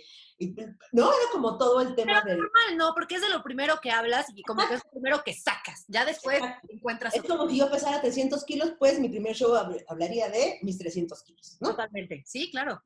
[0.92, 3.90] no era como todo el tema Pero normal, no, porque es de lo primero que
[3.90, 5.84] hablas y como que es lo primero que sacas.
[5.88, 7.14] Ya después encuentras.
[7.14, 9.54] Es como si yo pesara 300 kilos, pues mi primer show
[9.86, 11.70] hablaría de mis 300 kilos, ¿no?
[11.70, 12.82] Totalmente, sí, claro.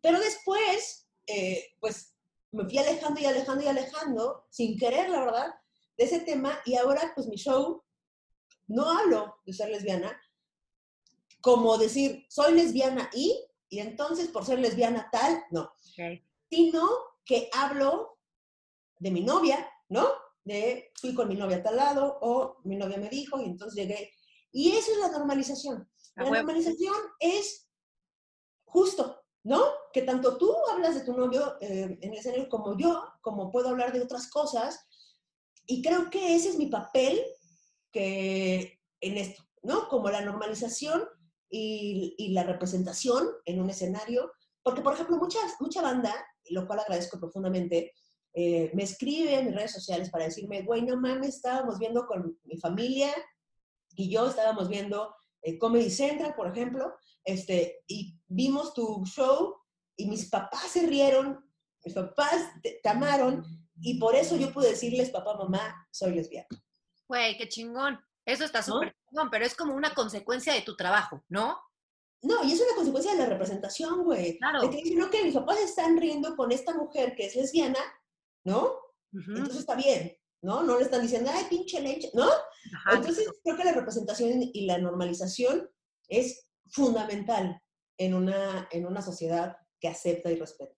[0.00, 2.14] Pero después, eh, pues
[2.52, 5.54] me fui alejando y alejando y alejando, sin querer, la verdad,
[5.96, 7.82] de ese tema y ahora pues mi show
[8.68, 10.20] no hablo de ser lesbiana,
[11.40, 15.72] como decir, soy lesbiana y, y entonces por ser lesbiana tal, no.
[16.50, 16.88] Sino
[17.24, 18.18] que hablo
[18.98, 20.08] de mi novia, ¿no?
[20.44, 23.74] De fui con mi novia a tal lado o mi novia me dijo y entonces
[23.76, 24.12] llegué.
[24.52, 25.88] Y eso es la normalización.
[26.14, 27.68] La normalización es
[28.64, 29.62] justo, ¿no?
[29.92, 33.68] Que tanto tú hablas de tu novio eh, en el escenario como yo, como puedo
[33.68, 34.88] hablar de otras cosas.
[35.66, 37.22] Y creo que ese es mi papel
[37.92, 39.88] que en esto, ¿no?
[39.88, 41.04] Como la normalización
[41.48, 44.32] y, la representación en un escenario,
[44.64, 46.12] porque por ejemplo mucha, mucha banda,
[46.50, 47.92] lo cual agradezco profundamente,
[48.34, 52.36] eh, me escribe en mis redes sociales para decirme, güey, no mames, estábamos viendo con
[52.42, 53.14] mi familia
[53.94, 55.14] y yo estábamos viendo
[55.46, 59.54] eh, Comedy Central, por ejemplo, este, y vimos tu show
[59.96, 61.48] y mis papás se rieron,
[61.84, 63.44] mis papás te, amaron
[63.80, 66.48] y por eso yo pude decirles, papá, mamá, soy lesbiana.
[67.06, 68.00] Güey, qué chingón.
[68.24, 71.56] Eso está súper chingón, pero es como una consecuencia de tu trabajo, ¿no?
[72.22, 74.38] No, y es una consecuencia de la representación, güey.
[74.38, 74.62] Claro.
[74.62, 77.78] De que dicen, ok, mis papás están riendo con esta mujer que es lesbiana,
[78.44, 78.80] ¿no?
[79.12, 80.62] Entonces está bien, ¿no?
[80.62, 82.30] No le están diciendo, ay, pinche leche, ¿no?
[82.92, 85.68] Entonces creo que la representación y la normalización
[86.08, 87.60] es fundamental
[87.98, 90.72] en una, en una sociedad que acepta y respeta.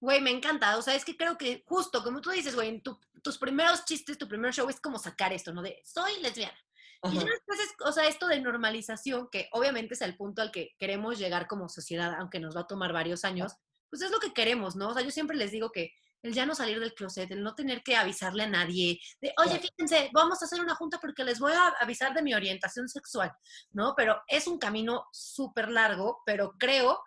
[0.00, 0.78] Güey, me encanta.
[0.78, 2.80] O sea, es que creo que justo, como tú dices, güey,
[3.22, 5.60] tus primeros chistes, tu primer show es como sacar esto, ¿no?
[5.60, 6.56] De, soy lesbiana.
[7.02, 10.76] Y después es, o sea, esto de normalización, que obviamente es el punto al que
[10.78, 13.54] queremos llegar como sociedad, aunque nos va a tomar varios años,
[13.88, 14.90] pues es lo que queremos, ¿no?
[14.90, 15.92] O sea, yo siempre les digo que
[16.22, 19.58] el ya no salir del closet, el no tener que avisarle a nadie, de, oye,
[19.58, 23.32] fíjense, vamos a hacer una junta porque les voy a avisar de mi orientación sexual,
[23.72, 23.94] ¿no?
[23.96, 27.00] Pero es un camino súper largo, pero creo,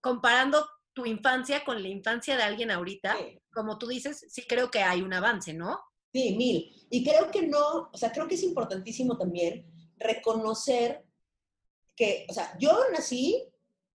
[0.00, 3.16] comparando tu infancia con la infancia de alguien ahorita,
[3.52, 5.78] como tú dices, sí creo que hay un avance, ¿no?
[6.12, 6.86] Sí, mil.
[6.88, 9.66] Y creo que no, o sea, creo que es importantísimo también
[9.98, 11.04] reconocer
[11.94, 13.44] que, o sea, yo nací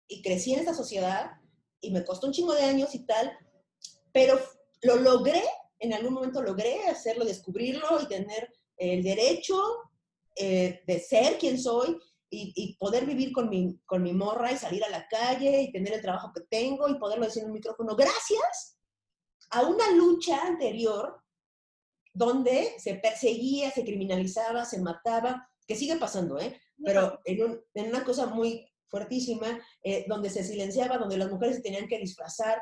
[0.08, 1.32] y crecí en esta sociedad
[1.80, 3.36] y me costó un chingo de años y tal,
[4.18, 4.36] pero
[4.82, 5.44] lo logré,
[5.78, 9.62] en algún momento logré hacerlo, descubrirlo y tener el derecho
[10.34, 11.96] eh, de ser quien soy
[12.28, 15.70] y, y, poder vivir con mi, con mi morra y salir a la calle y
[15.70, 18.76] tener el trabajo que tengo y poderlo decir en un micrófono, gracias
[19.50, 21.22] a una lucha anterior
[22.12, 26.60] donde se perseguía, se criminalizaba, se mataba, que sigue pasando, ¿eh?
[26.84, 31.86] Pero en, una cosa muy fuertísima, eh, donde se silenciaba, donde las mujeres se tenían
[31.86, 32.60] que disfrazar,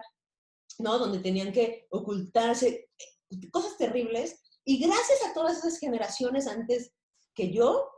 [0.79, 0.99] ¿no?
[0.99, 4.43] Donde tenían que ocultarse, eh, cosas terribles.
[4.65, 6.93] Y gracias a todas esas generaciones antes
[7.35, 7.91] que yo,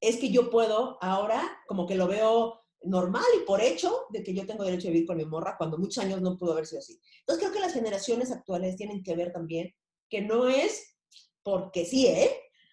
[0.00, 4.34] es que yo puedo ahora, como que lo veo normal y por hecho de que
[4.34, 6.80] yo tengo derecho a vivir con mi morra cuando muchos años no pudo haber sido
[6.80, 6.98] así.
[7.20, 9.74] Entonces creo que las generaciones actuales tienen que ver también
[10.08, 10.96] que no es
[11.42, 12.30] porque sí, ¿eh?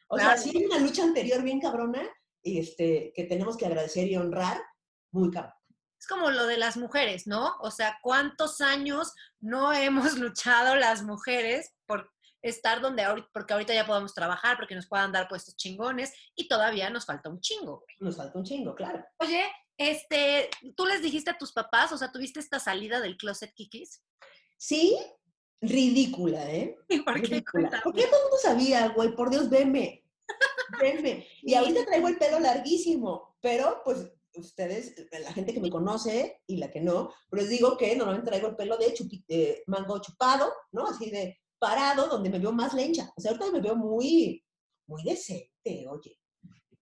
[0.09, 2.09] O sea, sí hay una lucha anterior bien cabrona
[2.41, 4.61] y este, que tenemos que agradecer y honrar
[5.11, 5.53] muy cabrón.
[5.99, 7.55] Es como lo de las mujeres, ¿no?
[7.59, 13.73] O sea, ¿cuántos años no hemos luchado las mujeres por estar donde ahorita, porque ahorita
[13.73, 17.83] ya podemos trabajar, porque nos puedan dar puestos chingones y todavía nos falta un chingo.
[17.99, 19.03] Nos falta un chingo, claro.
[19.17, 19.43] Oye,
[19.77, 24.03] este, ¿tú les dijiste a tus papás, o sea, tuviste esta salida del closet Kikis?
[24.57, 24.97] Sí,
[25.61, 26.77] ridícula, ¿eh?
[27.05, 27.27] ¿Por qué?
[27.27, 27.81] Ridícula.
[27.83, 29.15] ¿Por qué todo el mundo sabía, güey?
[29.15, 30.03] Por Dios, veme.
[30.79, 31.27] Veme.
[31.41, 36.57] Y ahorita traigo el pelo larguísimo, pero pues ustedes, la gente que me conoce y
[36.57, 38.93] la que no, pero les digo que normalmente traigo el pelo de
[39.27, 40.87] eh, mango chupado, ¿no?
[40.87, 43.11] Así de parado, donde me veo más lencha.
[43.15, 44.43] O sea, ahorita me veo muy,
[44.87, 46.19] muy decente, oye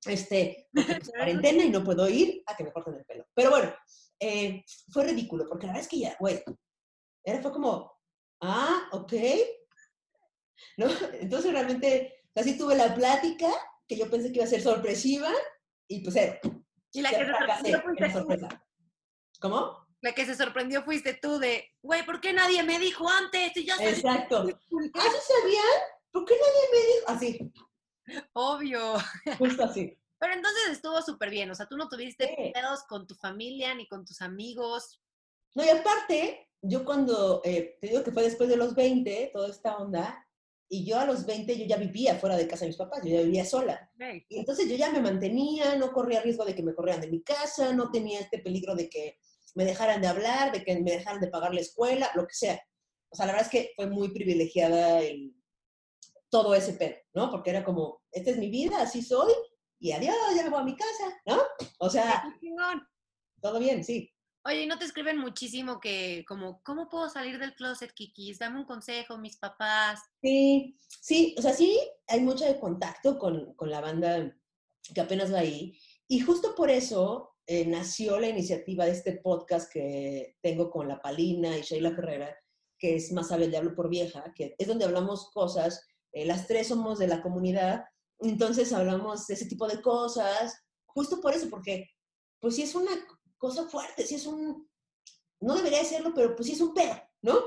[0.06, 3.26] este, pues, cuarentena y no puedo ir a que me corten el pelo.
[3.34, 3.74] Pero bueno,
[4.20, 6.42] eh, fue ridículo, porque la verdad es que ya, güey,
[7.24, 7.92] era, fue como,
[8.42, 9.14] ah, ok.
[10.78, 10.88] ¿No?
[11.20, 13.50] Entonces realmente, así tuve la plática,
[13.88, 15.32] que yo pensé que iba a ser sorpresiva,
[15.88, 16.40] y pues era.
[16.96, 18.66] Y la que se sorprendió fuiste sorpresa.
[19.42, 19.88] ¿Cómo?
[20.02, 23.56] La que se sorprendió fuiste tú de, güey, ¿por qué nadie me dijo antes?
[23.58, 24.46] Y ya Exacto.
[24.48, 25.82] ¿Ah, sí sabían?
[26.12, 27.06] ¿Por qué nadie me dijo?
[27.08, 27.54] Así.
[28.34, 28.94] Obvio.
[29.38, 29.98] Justo así.
[30.18, 33.88] Pero entonces estuvo súper bien, o sea, tú no tuviste pedos con tu familia ni
[33.88, 35.02] con tus amigos.
[35.54, 39.50] No, y aparte, yo cuando, eh, te digo que fue después de los 20, toda
[39.50, 40.26] esta onda,
[40.68, 43.12] y yo a los 20 yo ya vivía fuera de casa de mis papás, yo
[43.12, 43.92] ya vivía sola.
[44.30, 47.22] Y entonces yo ya me mantenía, no corría riesgo de que me corrieran de mi
[47.22, 49.18] casa, no tenía este peligro de que
[49.54, 52.62] me dejaran de hablar, de que me dejaran de pagar la escuela, lo que sea.
[53.10, 55.36] O sea, la verdad es que fue muy privilegiada el,
[56.30, 57.30] todo ese pedo, ¿no?
[57.30, 59.32] Porque era como, esta es mi vida, así soy,
[59.80, 61.42] y adiós, ya me voy a mi casa, ¿no?
[61.80, 62.24] O sea,
[63.42, 64.12] todo bien, sí.
[64.48, 68.38] Oye, ¿y no te escriben muchísimo que, como, ¿cómo puedo salir del closet, Kikis?
[68.38, 70.00] Dame un consejo, mis papás.
[70.22, 74.38] Sí, sí, o sea, sí hay mucho de contacto con, con la banda
[74.94, 75.78] que apenas va ahí.
[76.08, 81.02] Y justo por eso eh, nació la iniciativa de este podcast que tengo con La
[81.02, 82.38] Palina y Sheila Ferrera,
[82.78, 86.48] que es Más sabe el diablo por vieja, que es donde hablamos cosas eh, las
[86.48, 87.84] tres somos de la comunidad,
[88.20, 91.90] entonces hablamos de ese tipo de cosas, justo por eso, porque
[92.40, 92.92] pues sí es una
[93.38, 94.70] cosa fuerte, sí es un,
[95.42, 97.40] no debería serlo, pero pues sí es un pedo, ¿no?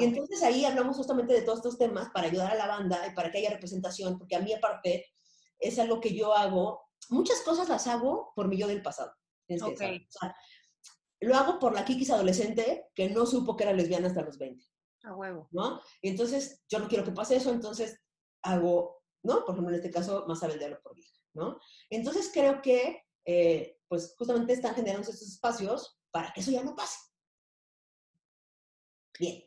[0.00, 3.14] Y entonces ahí hablamos justamente de todos estos temas para ayudar a la banda y
[3.14, 5.06] para que haya representación, porque a mí aparte
[5.58, 9.12] es algo que yo hago, muchas cosas las hago por mi yo del pasado.
[11.20, 14.64] lo hago por la Kikis adolescente que no supo que era lesbiana hasta los 20.
[15.04, 15.48] A huevo.
[15.52, 15.80] ¿No?
[16.02, 18.00] Y entonces yo no quiero que pase eso, entonces
[18.42, 19.44] hago, ¿no?
[19.44, 21.58] Por ejemplo, en este caso, más sabe el por vieja, ¿no?
[21.90, 26.74] Entonces creo que, eh, pues justamente están generando estos espacios para que eso ya no
[26.74, 26.98] pase.
[29.18, 29.44] Bien.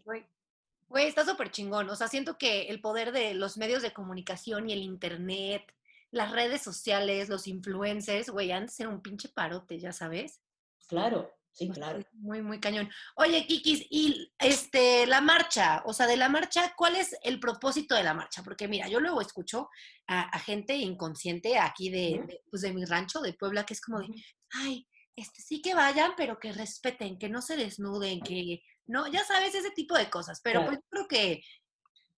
[0.87, 1.89] Güey, está súper chingón.
[1.89, 5.73] O sea, siento que el poder de los medios de comunicación y el internet,
[6.11, 10.41] las redes sociales, los influencers, güey, antes era un pinche parote, ya sabes.
[10.87, 11.31] Claro.
[11.59, 11.99] Sí, claro.
[12.13, 12.89] Muy, muy cañón.
[13.17, 17.95] Oye, Kikis, y este, la marcha, o sea, de la marcha, ¿cuál es el propósito
[17.95, 18.43] de la marcha?
[18.43, 19.69] Porque mira, yo luego escucho
[20.07, 24.07] a, gente inconsciente aquí de, pues de mi rancho, de Puebla, que es como de,
[24.51, 29.25] ay, este, sí que vayan, pero que respeten, que no se desnuden, que, no, ya
[29.25, 30.39] sabes, ese tipo de cosas.
[30.41, 31.43] Pero pues yo creo que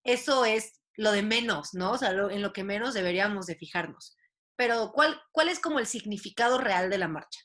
[0.04, 1.94] eso es lo de menos, ¿no?
[1.94, 4.16] O sea, en lo que menos deberíamos de fijarnos.
[4.56, 7.40] Pero, ¿cuál, ¿cuál es como el significado real de la marcha?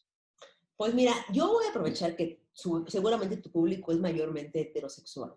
[0.76, 5.34] Pues mira, yo voy a aprovechar que seguramente tu público es mayormente heterosexual.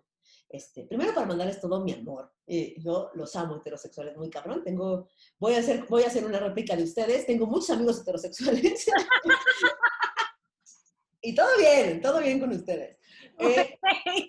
[0.48, 2.32] Este, primero para mandarles todo mi amor.
[2.46, 4.62] Eh, yo los amo heterosexuales muy cabrón.
[4.64, 7.24] Tengo, voy a hacer, voy a hacer una réplica de ustedes.
[7.24, 8.86] Tengo muchos amigos heterosexuales.
[11.22, 12.98] y todo bien, todo bien con ustedes.
[13.38, 13.78] Eh,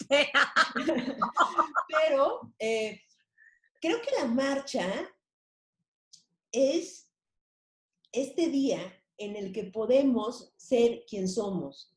[1.87, 3.01] pero eh,
[3.81, 4.85] creo que la marcha
[6.51, 7.09] es
[8.11, 11.93] este día en el que podemos ser quien somos.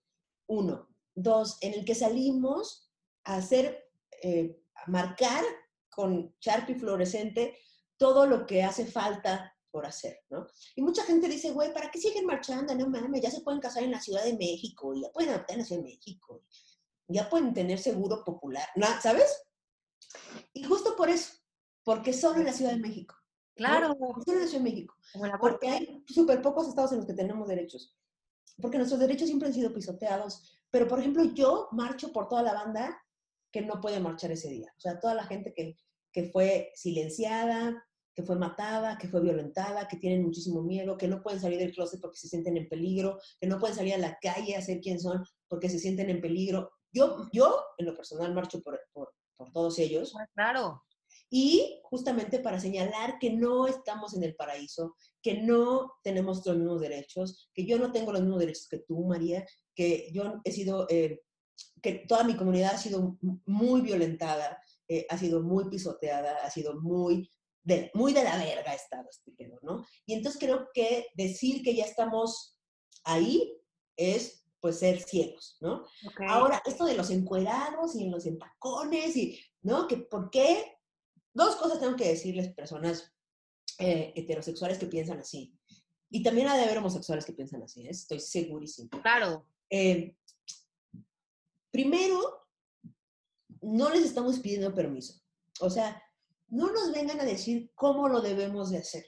[0.47, 0.89] Uno.
[1.15, 2.91] Dos, en el que salimos
[3.25, 3.89] a hacer,
[4.23, 5.45] eh, a marcar
[5.89, 7.57] con Sharpie fluorescente
[7.97, 10.47] todo lo que hace falta por hacer, ¿no?
[10.77, 12.75] Y mucha gente dice, güey, ¿para qué siguen marchando?
[12.75, 15.65] No mames, ya se pueden casar en la Ciudad de México, ya pueden adoptar en
[15.65, 16.45] de México,
[17.09, 18.87] ya pueden tener seguro popular, ¿no?
[19.03, 19.47] ¿sabes?
[20.53, 21.33] Y justo por eso,
[21.83, 23.17] porque solo en la Ciudad de México.
[23.55, 23.97] Claro.
[24.27, 24.95] De México.
[25.41, 27.97] Porque hay súper pocos estados en los que tenemos derechos.
[28.61, 30.61] porque nuestros derechos siempre han sido pisoteados.
[30.71, 33.01] Pero, por ejemplo, yo marcho por toda la banda
[33.53, 34.73] que no puede marchar ese día.
[34.77, 35.77] O sea, toda la gente que,
[36.13, 41.23] que fue silenciada, que fue matada, que fue violentada, que tienen muchísimo miedo, que no
[41.23, 44.19] pueden salir del closet porque se sienten en peligro, que no pueden salir a la
[44.21, 46.71] calle a ser quien son porque se sienten en peligro.
[46.93, 50.15] Yo, yo en lo personal, marcho por, por, por todos ellos.
[50.35, 50.83] Claro.
[51.37, 56.81] Y justamente para señalar que no estamos en el paraíso, que no tenemos los mismos
[56.81, 59.45] derechos, que yo no tengo los mismos derechos que tú, María,
[59.75, 61.23] que yo he sido, eh,
[61.83, 66.81] que toda mi comunidad ha sido muy violentada, eh, ha sido muy pisoteada, ha sido
[66.81, 67.29] muy
[67.65, 69.85] de, muy de la verga ha estado este pedo, ¿no?
[70.07, 72.57] Y entonces creo que decir que ya estamos
[73.03, 73.61] ahí
[73.97, 75.83] es pues ser ciegos, ¿no?
[76.07, 76.21] Ok.
[76.29, 79.89] Ahora, esto de los encuerados y los entacones y, ¿no?
[79.89, 80.74] Que por qué
[81.35, 83.13] dos cosas tengo que decirles personas
[83.79, 85.55] eh, heterosexuales que piensan así.
[86.11, 87.91] Y también ha de haber homosexuales que piensan así, ¿eh?
[87.91, 88.89] estoy segurísima.
[89.03, 89.47] Claro.
[89.69, 90.17] Eh,
[91.71, 92.47] primero,
[93.61, 95.21] no les estamos pidiendo permiso.
[95.61, 96.01] O sea,
[96.49, 99.07] no nos vengan a decir cómo lo debemos de hacer.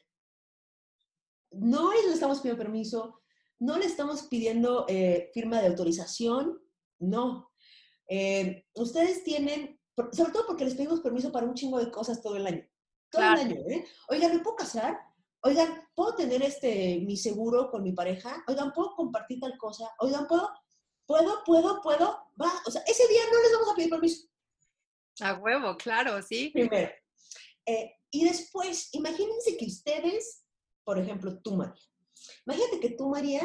[1.52, 3.22] No les estamos pidiendo permiso,
[3.58, 6.60] no le estamos pidiendo eh, firma de autorización,
[6.98, 7.52] no.
[8.08, 9.80] Eh, ustedes tienen,
[10.12, 12.66] sobre todo porque les pedimos permiso para un chingo de cosas todo el año.
[13.10, 13.40] Todo Claro.
[13.40, 13.86] el año, ¿eh?
[14.08, 14.98] Oigan, ¿me puedo casar?
[15.42, 18.42] Oigan, ¿puedo tener este, mi seguro con mi pareja?
[18.48, 19.94] Oigan, ¿puedo compartir tal cosa?
[20.00, 20.50] Oigan, ¿puedo?
[21.06, 21.44] ¿Puedo?
[21.44, 21.80] ¿Puedo?
[21.82, 22.06] ¿Puedo?
[22.40, 22.50] Va.
[22.66, 24.26] O sea, ese día no les vamos a pedir permiso.
[25.20, 26.50] A huevo, claro, sí.
[26.52, 26.90] Primero.
[27.64, 30.44] Eh, y después, imagínense que ustedes,
[30.84, 31.80] por ejemplo, tú, María.
[32.44, 33.42] Imagínate que tú, María,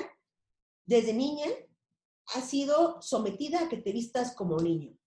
[0.86, 1.48] desde niña,
[2.34, 4.98] has sido sometida a que te vistas como niño.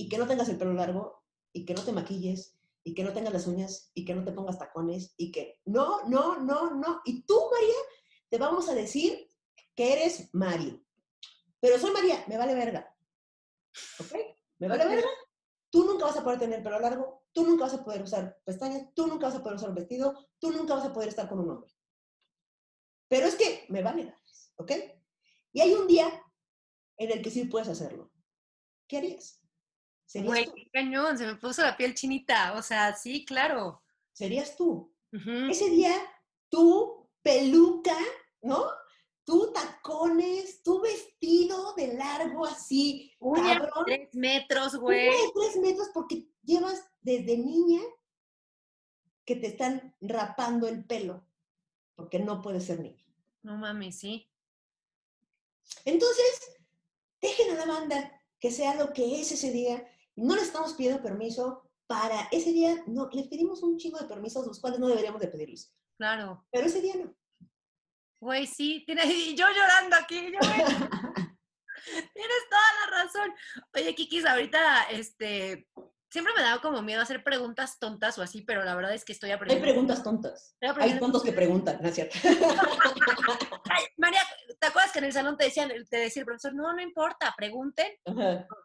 [0.00, 3.12] Y que no tengas el pelo largo, y que no te maquilles, y que no
[3.12, 7.02] tengas las uñas, y que no te pongas tacones, y que no, no, no, no.
[7.04, 7.76] Y tú, María,
[8.30, 9.28] te vamos a decir
[9.74, 10.82] que eres Mario.
[11.60, 12.96] Pero soy María, me vale verga.
[13.98, 14.12] ¿Ok?
[14.58, 15.08] Me vale verga.
[15.68, 18.94] Tú nunca vas a poder tener pelo largo, tú nunca vas a poder usar pestañas,
[18.94, 21.40] tú nunca vas a poder usar un vestido, tú nunca vas a poder estar con
[21.40, 21.76] un hombre.
[23.06, 24.72] Pero es que me vale madres, ¿ok?
[25.52, 26.08] Y hay un día
[26.96, 28.10] en el que sí puedes hacerlo.
[28.88, 29.39] ¿Qué harías?
[30.10, 30.54] ¿Serías Güey, tú?
[30.56, 32.54] qué cañón, se me puso la piel chinita.
[32.54, 33.80] O sea, sí, claro.
[34.12, 34.92] ¿Serías tú?
[35.12, 35.94] Ese día,
[36.48, 37.96] tú, peluca,
[38.42, 38.64] ¿no?
[39.24, 43.84] Tú, tacones, tu vestido de largo así, de cabrón.
[43.86, 45.06] tres metros, güey.
[45.10, 47.80] de tres metros porque llevas desde niña
[49.24, 51.24] que te están rapando el pelo,
[51.94, 53.04] porque no puedes ser niña.
[53.42, 54.28] No mames, sí.
[55.84, 56.58] Entonces,
[57.20, 59.86] dejen a la banda que sea lo que es ese día.
[60.20, 64.46] No le estamos pidiendo permiso para ese día, no, les pedimos un chingo de permisos,
[64.46, 65.74] los cuales no deberíamos de pedirlos.
[65.98, 66.46] Claro.
[66.52, 67.14] Pero ese día no.
[68.20, 70.38] Güey, sí, tiene, y yo llorando aquí, yo,
[72.14, 73.34] tienes toda la razón.
[73.74, 75.66] Oye, Kikis, ahorita, este,
[76.10, 79.12] siempre me daba como miedo hacer preguntas tontas o así, pero la verdad es que
[79.12, 79.64] estoy Hay aprendiendo.
[79.64, 80.56] preguntas tontas.
[80.78, 82.18] Hay tontos que preguntan, ¿no es cierto?
[83.70, 84.20] Ay, María,
[84.58, 87.32] ¿te acuerdas que en el salón te decían, te decía el profesor, no, no importa,
[87.36, 88.14] pregunten, no,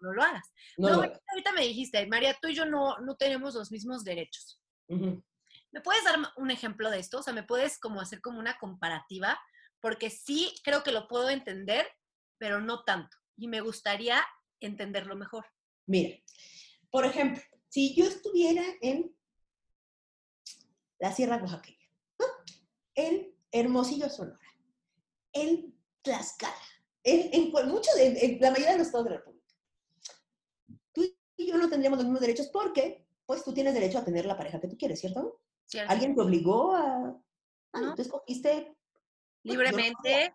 [0.02, 0.52] no lo hagas?
[0.78, 4.60] no No, ahorita, me dijiste, María, tú y yo no, no tenemos los mismos derechos.
[4.88, 5.24] Ujú.
[5.72, 7.20] ¿Me puedes dar un ejemplo de esto?
[7.20, 9.40] O sea, ¿me puedes como hacer como una comparativa?
[9.82, 11.88] Porque sí creo que lo puedo entender,
[12.40, 13.16] pero no tanto.
[13.38, 14.26] Y me gustaría
[14.60, 15.46] entenderlo mejor.
[15.86, 16.18] Mira,
[16.96, 19.14] por ejemplo, si yo estuviera en
[21.00, 21.86] la Sierra Oaxaqueña,
[22.20, 22.26] ¿no?
[22.96, 24.40] en Hermosillo, Sonora,
[25.34, 26.56] en Tlaxcala,
[27.04, 29.46] en, en, pues, mucho de- en la mayoría de los estados de la República,
[30.94, 31.04] tú
[31.36, 34.38] y yo no tendríamos los mismos derechos porque, pues tú tienes derecho a tener la
[34.38, 35.42] pareja que tú quieres, ¿cierto?
[35.66, 35.92] ¿cierto?
[35.92, 37.22] ¿Alguien te obligó a...?
[37.74, 37.96] Ah, No.
[37.96, 38.74] Tú escogiste...
[39.44, 40.34] Libremente.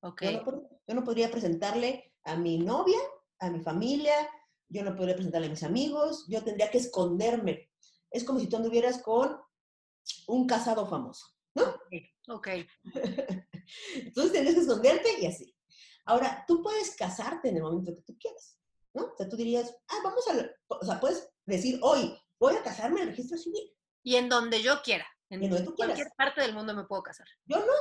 [0.00, 0.22] Ok.
[0.22, 2.98] Yo no, pod- yo no podría presentarle a mi novia,
[3.38, 4.14] a mi familia,
[4.72, 7.70] yo no podría presentarle a mis amigos, yo tendría que esconderme.
[8.10, 9.38] Es como si tú anduvieras con
[10.28, 11.64] un casado famoso, ¿no?
[12.28, 12.48] Ok.
[13.94, 15.54] Entonces tendrías que esconderte y así.
[16.04, 18.58] Ahora, tú puedes casarte en el momento que tú quieras,
[18.94, 19.04] ¿no?
[19.04, 20.50] O sea, tú dirías, ah, vamos a, la-".
[20.68, 23.72] o sea, puedes decir, hoy voy a casarme en el registro civil.
[24.02, 25.06] Y en donde yo quiera.
[25.30, 26.14] En En donde tú cualquier quieras.
[26.16, 27.26] parte del mundo me puedo casar.
[27.44, 27.72] Yo no.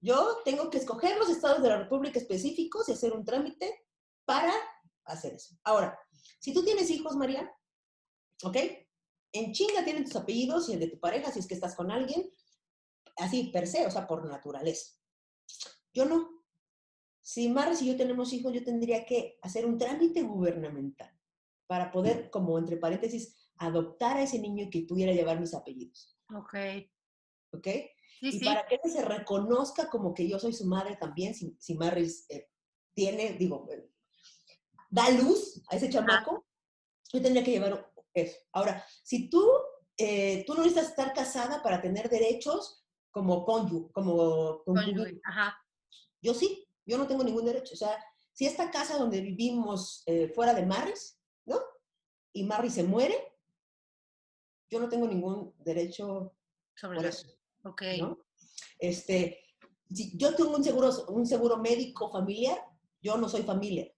[0.00, 3.86] Yo tengo que escoger los estados de la República específicos y hacer un trámite
[4.24, 4.52] para
[5.04, 5.56] hacer eso.
[5.64, 5.98] Ahora,
[6.38, 7.50] si tú tienes hijos, María,
[8.42, 8.56] ¿ok?
[9.32, 11.90] En chinga tienen tus apellidos y el de tu pareja, si es que estás con
[11.90, 12.30] alguien,
[13.16, 14.92] así, per se, o sea, por naturaleza.
[15.92, 16.42] Yo no.
[17.20, 21.16] Si Maris y yo tenemos hijos, yo tendría que hacer un trámite gubernamental
[21.66, 26.18] para poder, como entre paréntesis, adoptar a ese niño y que pudiera llevar mis apellidos.
[26.34, 26.54] Ok.
[27.52, 27.68] ¿ok?
[28.20, 31.76] y para que se reconozca como que yo soy su madre también, si, si
[32.28, 32.48] eh,
[32.94, 33.90] tiene, digo, eh,
[34.92, 36.46] da luz a ese chamaco,
[37.12, 38.36] yo tendría que llevar eso.
[38.52, 39.42] Ahora, si tú,
[39.96, 45.20] eh, tú no necesitas estar casada para tener derechos como cónyuge, como cónyuge.
[46.20, 47.72] Yo sí, yo no tengo ningún derecho.
[47.72, 47.96] O sea,
[48.32, 51.58] si esta casa donde vivimos fuera de Maris, ¿no?
[52.34, 53.16] Y Maris se muere,
[54.70, 56.34] yo no tengo ningún derecho
[56.74, 57.28] sobre eso.
[57.64, 57.82] Ok.
[58.78, 59.42] Este,
[59.90, 62.58] si yo tengo un seguro, un seguro médico familiar,
[63.00, 63.90] yo no soy familia.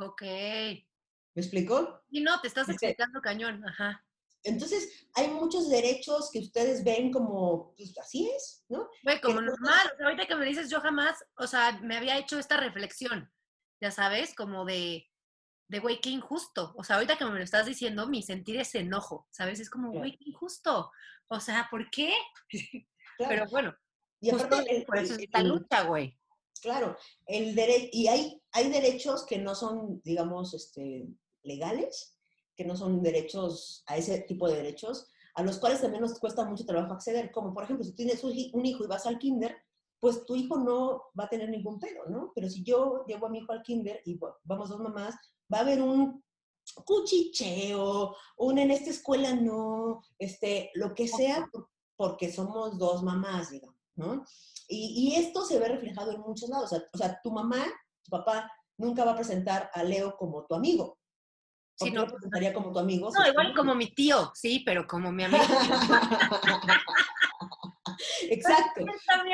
[0.00, 0.22] Ok.
[0.22, 2.02] ¿Me explicó?
[2.10, 4.04] Y no, te estás este explicando cañón, ajá.
[4.44, 8.88] Entonces, hay muchos derechos que ustedes ven como, pues así es, ¿no?
[9.02, 9.92] Güey, como normal.
[10.02, 13.30] ahorita que me dices, yo jamás, o sea, me había hecho esta reflexión,
[13.80, 15.06] ya sabes, como de,
[15.68, 16.72] de, güey, qué injusto.
[16.76, 19.60] O sea, ahorita que me lo estás diciendo, mi sentir es enojo, ¿sabes?
[19.60, 20.90] Es como, güey, qué injusto.
[21.28, 22.12] O sea, ¿por qué?
[23.18, 23.76] Pero bueno,
[24.20, 26.17] y aparte, por eso esta lucha, güey.
[26.60, 26.96] Claro,
[27.26, 31.08] el derecho, y hay, hay derechos que no son, digamos, este,
[31.42, 32.16] legales,
[32.56, 36.44] que no son derechos, a ese tipo de derechos, a los cuales también nos cuesta
[36.44, 39.56] mucho trabajo acceder, como por ejemplo, si tienes un hijo y vas al kinder,
[40.00, 42.32] pues tu hijo no va a tener ningún pedo, ¿no?
[42.34, 45.14] Pero si yo llevo a mi hijo al kinder y vamos dos mamás,
[45.52, 46.22] va a haber un
[46.84, 51.48] cuchicheo, un en esta escuela no, este, lo que sea,
[51.96, 54.24] porque somos dos mamás, digamos, ¿no?
[54.68, 56.72] Y, esto se ve reflejado en muchos lados.
[56.92, 57.64] O sea, tu mamá,
[58.02, 60.98] tu papá, nunca va a presentar a Leo como tu amigo.
[61.74, 63.10] Sí, no lo presentaría como tu amigo?
[63.10, 65.42] No, igual como mi tío, sí, pero como mi amigo.
[68.30, 68.84] Exacto.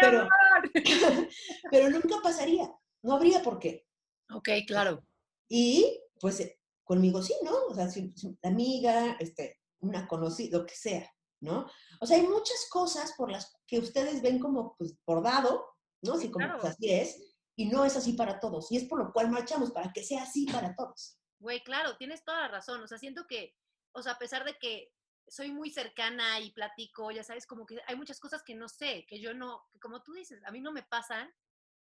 [0.00, 0.28] Pero,
[1.70, 2.70] pero nunca pasaría.
[3.02, 3.86] No habría por qué.
[4.32, 5.04] Ok, claro.
[5.48, 7.52] Y pues eh, conmigo sí, ¿no?
[7.68, 11.10] O sea, si, amiga, este, una conocida, lo que sea,
[11.45, 11.70] ¿no?
[12.01, 16.14] O sea, hay muchas cosas por las que ustedes ven como pues, por dado, ¿no?
[16.14, 18.72] Así como pues, así es, y no es así para todos.
[18.72, 21.18] Y es por lo cual marchamos, para que sea así para todos.
[21.38, 22.82] Güey, claro, tienes toda la razón.
[22.82, 23.55] O sea, siento que,
[23.92, 24.90] o sea, a pesar de que
[25.28, 29.07] soy muy cercana y platico, ya sabes, como que hay muchas cosas que no sé,
[29.09, 31.32] que yo no, que como tú dices, a mí no me pasan,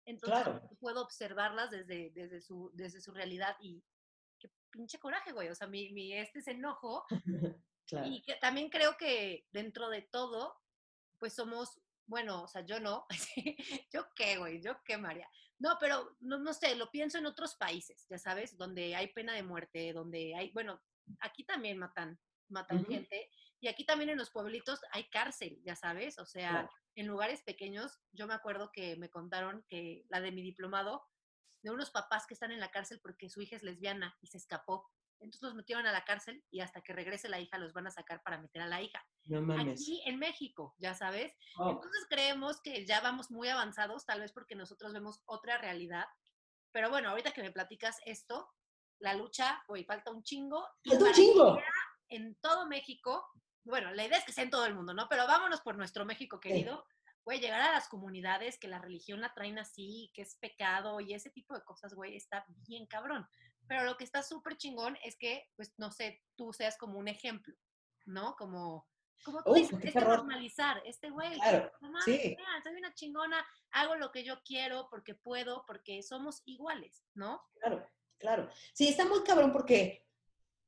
[0.06, 0.46] entonces
[0.78, 3.82] puedo observarlas desde, desde, su, desde su realidad y,
[4.70, 5.48] pinche coraje, güey.
[5.48, 7.04] O sea, mi, mi este es enojo.
[8.04, 10.56] Y que también creo que dentro de todo,
[11.18, 13.06] pues somos, bueno, o sea, yo no.
[13.92, 15.28] yo qué, güey, yo qué, María.
[15.58, 19.34] No, pero no, no sé, lo pienso en otros países, ya sabes, donde hay pena
[19.34, 20.80] de muerte, donde hay, bueno,
[21.20, 22.18] aquí también matan,
[22.48, 23.30] matan gente.
[23.60, 28.00] Y aquí también en los pueblitos hay cárcel, ya sabes, o sea, en lugares pequeños,
[28.12, 31.04] yo me acuerdo que me contaron que la de mi diplomado,
[31.62, 34.38] de unos papás que están en la cárcel porque su hija es lesbiana y se
[34.38, 34.90] escapó.
[35.20, 37.90] Entonces los metieron a la cárcel y hasta que regrese la hija los van a
[37.90, 39.04] sacar para meter a la hija.
[39.58, 41.36] Aquí en México, ya sabes.
[41.56, 41.70] Oh.
[41.70, 46.06] Entonces creemos que ya vamos muy avanzados, tal vez porque nosotros vemos otra realidad.
[46.72, 48.48] Pero bueno, ahorita que me platicas esto,
[48.98, 50.66] la lucha, hoy falta un chingo.
[50.84, 51.58] Falta un chingo.
[52.08, 53.26] En todo México,
[53.64, 55.06] bueno, la idea es que sea en todo el mundo, ¿no?
[55.08, 56.84] Pero vámonos por nuestro México querido
[57.24, 61.14] güey, llegar a las comunidades que la religión la traen así, que es pecado y
[61.14, 63.26] ese tipo de cosas, güey, está bien cabrón.
[63.70, 67.06] Pero lo que está súper chingón es que, pues, no sé, tú seas como un
[67.06, 67.54] ejemplo,
[68.04, 68.34] ¿no?
[68.36, 68.84] Como,
[69.24, 71.70] como tú dices, es normalizar, este güey, claro,
[72.04, 72.36] sí.
[72.64, 77.40] soy una chingona, hago lo que yo quiero porque puedo, porque somos iguales, ¿no?
[77.60, 77.86] Claro,
[78.18, 78.50] claro.
[78.72, 80.04] Sí, está muy cabrón porque,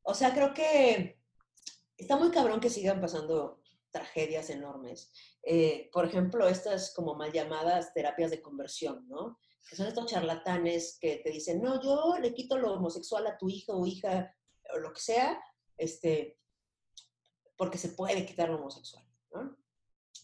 [0.02, 1.18] o sea, creo que
[1.96, 5.12] está muy cabrón que sigan pasando tragedias enormes.
[5.42, 9.40] Eh, por ejemplo, estas como mal llamadas terapias de conversión, ¿no?
[9.68, 13.48] Que son estos charlatanes que te dicen, no, yo le quito lo homosexual a tu
[13.48, 14.34] hijo o hija,
[14.74, 15.42] o lo que sea,
[15.78, 16.38] este,
[17.56, 19.56] porque se puede quitar lo homosexual, ¿no?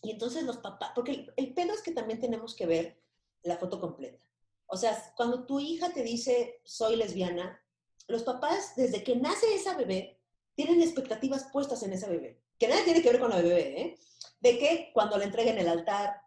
[0.02, 3.02] Y entonces los papás, porque el, el pedo es que también tenemos que ver
[3.42, 4.22] la foto completa.
[4.66, 7.62] O sea, cuando tu hija te dice, soy lesbiana,
[8.06, 10.20] los papás, desde que nace esa bebé,
[10.54, 13.98] tienen expectativas puestas en esa bebé que nada tiene que ver con la bebé, ¿eh?
[14.40, 16.20] De que cuando le entreguen el altar,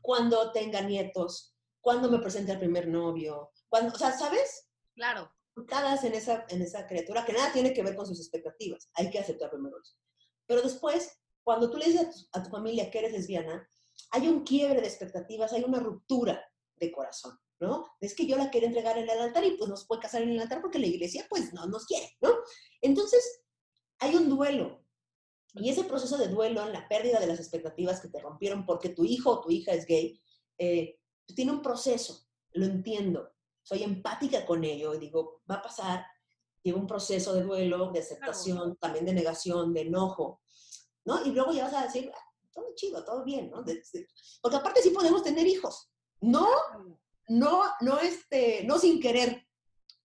[0.00, 4.68] cuando tenga nietos, cuando me presente al primer novio, cuando, o sea, ¿sabes?
[4.94, 5.32] Claro.
[5.66, 8.90] Cada en esa, en esa criatura que nada tiene que ver con sus expectativas.
[8.94, 9.94] Hay que aceptar primero eso.
[10.46, 13.68] Pero después, cuando tú le dices a tu, familia que eres lesbiana,
[14.10, 16.42] hay un quiebre de expectativas, hay una ruptura
[16.76, 17.86] de corazón, ¿no?
[18.00, 20.22] Es que yo la quiero entregar en el altar y pues no se puede casar
[20.22, 22.30] en el altar porque la iglesia pues no nos quiere, ¿no?
[22.80, 23.42] Entonces,
[23.98, 24.80] hay un duelo,
[25.54, 28.90] y ese proceso de duelo, en la pérdida de las expectativas que te rompieron porque
[28.90, 30.20] tu hijo o tu hija es gay,
[30.58, 30.99] eh,
[31.34, 36.06] tiene un proceso, lo entiendo, soy empática con ello y digo, va a pasar,
[36.62, 40.40] lleva un proceso de duelo, de aceptación, también de negación, de enojo,
[41.04, 41.24] ¿no?
[41.24, 43.64] Y luego ya vas a decir, ah, todo chido, todo bien, ¿no?
[44.42, 45.90] Porque aparte sí podemos tener hijos.
[46.20, 46.48] No,
[47.28, 49.46] no, no, este, no sin querer,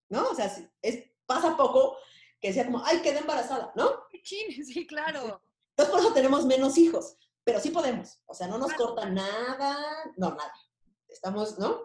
[0.08, 0.30] ¿no?
[0.30, 0.46] O sea,
[0.82, 1.96] es, pasa poco
[2.40, 3.90] que sea como, ay, quedé embarazada, ¿no?
[4.24, 5.40] Sí, claro.
[5.70, 8.18] Entonces por eso tenemos menos hijos, pero sí podemos.
[8.26, 8.86] O sea, no nos Claro.
[8.94, 9.76] corta nada,
[10.16, 10.52] no, nada.
[11.16, 11.80] Estamos, ¿no?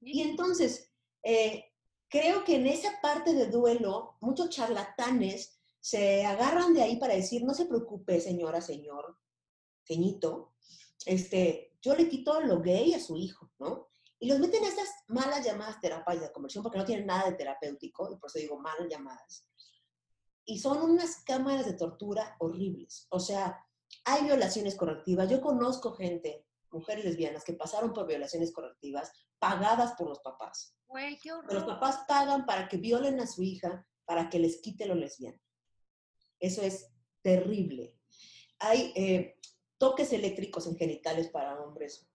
[0.00, 0.92] Y entonces,
[1.22, 1.72] eh,
[2.08, 7.44] creo que en esa parte de duelo, muchos charlatanes se agarran de ahí para decir,
[7.44, 9.16] no se preocupe, señora, señor,
[9.86, 10.54] ceñito,
[11.04, 13.88] este, yo le quito lo gay a su hijo, ¿no?
[14.18, 17.36] Y los meten a estas malas llamadas terapias de conversión porque no tienen nada de
[17.36, 19.48] terapéutico, y por eso digo malas llamadas.
[20.44, 23.06] Y son unas cámaras de tortura horribles.
[23.10, 23.64] O sea,
[24.04, 25.28] hay violaciones correctivas.
[25.28, 30.74] Yo conozco gente, mujeres lesbianas, que pasaron por violaciones correctivas pagadas por los papás.
[30.86, 31.74] Güey, qué Que los horror.
[31.74, 35.38] papás pagan para que violen a su hija, para que les quite lo lesbiano.
[36.38, 36.88] Eso es
[37.22, 37.96] terrible.
[38.58, 39.38] Hay eh,
[39.78, 42.08] toques eléctricos en genitales para hombres.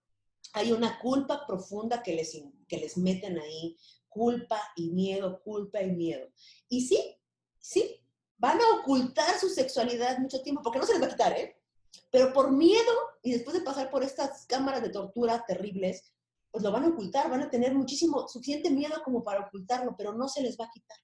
[0.54, 3.76] Hay una culpa profunda que les, que les meten ahí.
[4.08, 6.28] Culpa y miedo, culpa y miedo.
[6.68, 7.16] Y sí,
[7.58, 7.98] sí,
[8.36, 11.61] van a ocultar su sexualidad mucho tiempo, porque no se les va a quitar, ¿eh?
[12.10, 16.12] Pero por miedo y después de pasar por estas cámaras de tortura terribles,
[16.50, 20.12] pues lo van a ocultar, van a tener muchísimo, suficiente miedo como para ocultarlo, pero
[20.12, 20.98] no se les va a quitar.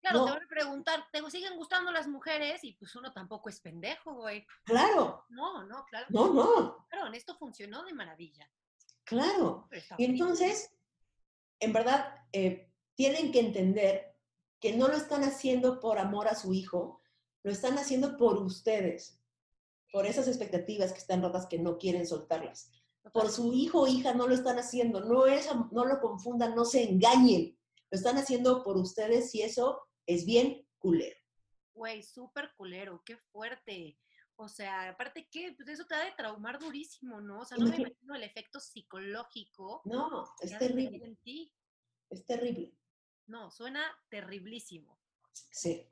[0.00, 0.24] Claro, no.
[0.26, 2.62] te van a preguntar, ¿te siguen gustando las mujeres?
[2.62, 4.46] Y pues uno tampoco es pendejo, güey.
[4.64, 6.06] Claro, No, no, claro.
[6.10, 8.48] no, no, Claro, en esto funcionó de maravilla.
[9.04, 9.68] claro.
[9.96, 10.70] Y entonces,
[11.58, 14.16] en verdad, eh, tienen que entender
[14.60, 17.00] que no lo están haciendo por amor a su hijo,
[17.42, 19.20] lo están haciendo por ustedes,
[19.92, 22.70] por esas expectativas que están rotas que no quieren soltarlas.
[23.12, 26.64] Por su hijo o hija no lo están haciendo, no, es, no lo confundan, no
[26.64, 27.58] se engañen.
[27.90, 31.16] Lo están haciendo por ustedes y eso es bien culero.
[31.72, 33.98] Güey, súper culero, qué fuerte.
[34.36, 37.40] O sea, aparte que, pues eso te ha de traumar durísimo, ¿no?
[37.40, 41.52] O sea, no me Imagi- imagino el efecto psicológico No, es terrible, en ti.
[42.10, 42.72] es terrible.
[43.26, 44.98] No, suena terriblísimo.
[45.32, 45.86] Sí.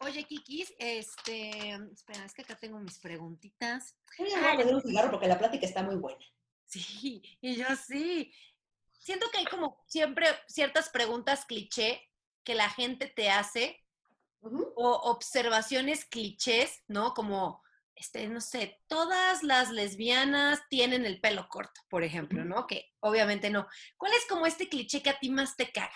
[0.00, 3.96] Oye, Kikis, este, espera, es que acá tengo mis preguntitas.
[4.18, 6.24] Me voy a poner un cigarro porque la plática está muy buena.
[6.66, 8.32] Sí, y yo sí.
[9.00, 12.00] Siento que hay como siempre ciertas preguntas cliché
[12.44, 13.84] que la gente te hace
[14.40, 14.72] Ujú.
[14.76, 17.14] o observaciones clichés, ¿no?
[17.14, 17.62] Como,
[17.94, 22.44] este, no sé, todas las lesbianas tienen el pelo corto, por ejemplo.
[22.44, 22.66] ¿no?
[22.66, 23.66] Que obviamente no.
[23.96, 25.90] ¿Cuál es como este cliché que a ti más te caga?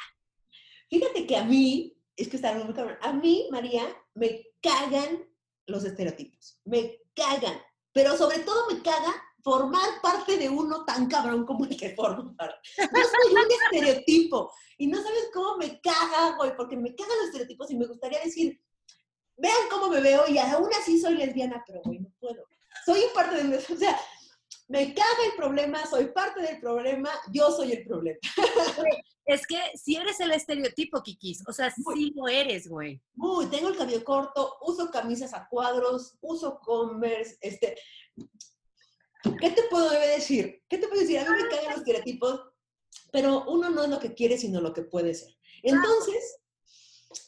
[0.89, 3.85] Fíjate que a mí, es que está muy cabrón, a mí, María,
[4.15, 5.29] me cagan
[5.67, 7.61] los estereotipos, me cagan,
[7.93, 12.35] pero sobre todo me caga formar parte de uno tan cabrón como el que formo
[12.37, 12.57] parte.
[12.79, 17.27] Yo soy un estereotipo y no sabes cómo me caga, güey, porque me cagan los
[17.27, 18.61] estereotipos y me gustaría decir,
[19.37, 22.45] vean cómo me veo y aún así soy lesbiana, pero güey, no puedo.
[22.87, 23.99] Soy parte de, o sea,
[24.73, 28.19] me caga el problema, soy parte del problema, yo soy el problema.
[29.25, 31.95] Es que si eres el estereotipo, Kikis, o sea, Muy.
[31.95, 33.01] sí lo eres, güey.
[33.15, 37.77] Muy, tengo el cabello corto, uso camisas a cuadros, uso Converse, este...
[39.41, 40.65] ¿Qué te puedo decir?
[40.69, 41.21] ¿Qué te puedo decir?
[41.21, 42.41] A mí me cagan los estereotipos,
[43.13, 45.33] pero uno no es lo que quiere, sino lo que puede ser.
[45.63, 46.41] Entonces,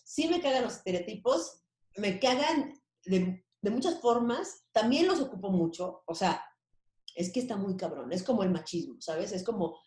[0.05, 1.63] sí me cagan los estereotipos,
[1.97, 2.75] me cagan
[3.05, 6.45] de, de muchas formas, también los ocupo mucho, o sea,
[7.15, 9.33] es que está muy cabrón, es como el machismo, ¿sabes?
[9.33, 9.79] Es como,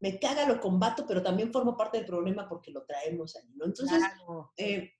[0.00, 3.66] me caga, lo combato, pero también formo parte del problema porque lo traemos ahí, ¿no?
[3.66, 4.52] Entonces, Claro.
[4.56, 4.92] eh,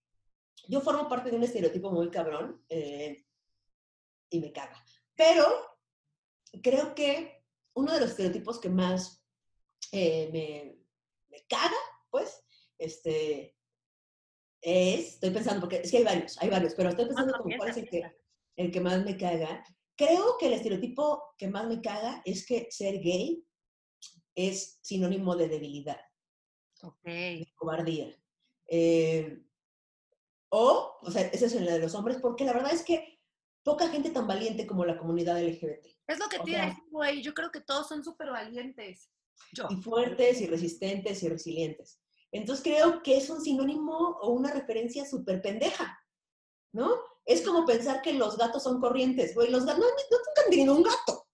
[0.68, 3.24] yo formo parte de un estereotipo muy cabrón eh,
[4.30, 4.84] y me caga.
[5.16, 5.44] Pero
[6.62, 7.44] creo que
[7.74, 9.24] uno de los estereotipos que más
[9.90, 10.78] eh, me,
[11.30, 11.76] me caga,
[12.10, 12.44] pues,
[12.78, 13.56] este,
[14.60, 17.56] es, estoy pensando, porque es que hay varios, hay varios, pero estoy pensando no, como
[17.56, 18.12] cuál es el que,
[18.56, 19.64] el que más me caga.
[20.04, 23.46] Creo que el estereotipo que más me caga es que ser gay
[24.34, 26.00] es sinónimo de debilidad
[26.82, 27.04] Ok.
[27.04, 28.16] de cobardía.
[28.66, 29.44] Eh,
[30.48, 33.20] o, o sea, esa es la de los hombres, porque la verdad es que
[33.62, 35.86] poca gente tan valiente como la comunidad LGBT.
[36.08, 37.22] Es lo que O te sea- güey.
[37.22, 39.08] Yo creo que todos son súper valientes.
[39.52, 39.66] Yo.
[39.70, 42.00] Y fuertes, y resistentes, y resilientes.
[42.32, 45.96] Entonces creo que es un sinónimo o una referencia súper pendeja,
[46.72, 46.90] ¿no?
[47.24, 49.50] Es como pensar que los gatos son corrientes, güey.
[49.50, 51.26] Los gatos, no, no nunca han tenido un gato.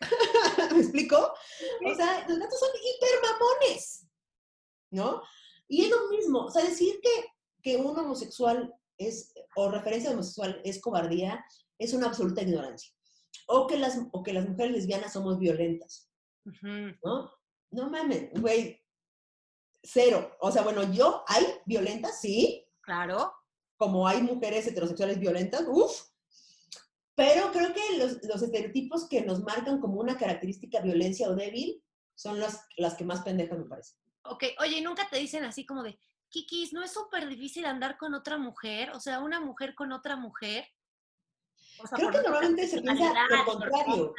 [0.74, 1.16] ¿Me explico?
[1.16, 4.06] O sea, los gatos son hiper mamones,
[4.90, 5.22] ¿no?
[5.68, 7.26] Y es lo mismo, o sea, decir que,
[7.62, 11.44] que un homosexual es, o referencia homosexual es cobardía,
[11.78, 12.92] es una absoluta ignorancia.
[13.46, 16.10] O que las, o que las mujeres lesbianas somos violentas.
[16.44, 17.32] ¿no?
[17.70, 18.84] No mames, güey,
[19.82, 20.36] cero.
[20.40, 23.32] O sea, bueno, yo, hay violentas, sí, Claro.
[23.82, 26.02] Como hay mujeres heterosexuales violentas, uff,
[27.16, 31.82] Pero creo que los, los estereotipos que nos marcan como una característica violencia o débil
[32.14, 33.98] son las, las que más pendejas me parecen.
[34.22, 37.98] Ok, oye, ¿y nunca te dicen así como de, Kikis, ¿no es súper difícil andar
[37.98, 38.90] con otra mujer?
[38.90, 40.64] O sea, una mujer con otra mujer.
[41.82, 44.14] O sea, Creo que normalmente se piensa lo contrario.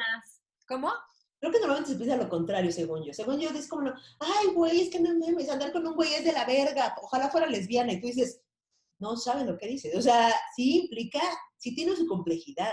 [0.68, 0.92] ¿Cómo?
[1.40, 3.14] Creo que normalmente se piensa lo contrario, según yo.
[3.14, 6.12] Según yo, es como, no, ay, güey, es que no mames, andar con un güey
[6.12, 7.94] es de la verga, ojalá fuera lesbiana.
[7.94, 8.42] Y tú dices,
[8.98, 9.94] no saben lo que dices.
[9.96, 11.20] O sea, sí implica,
[11.56, 12.72] sí tiene su complejidad.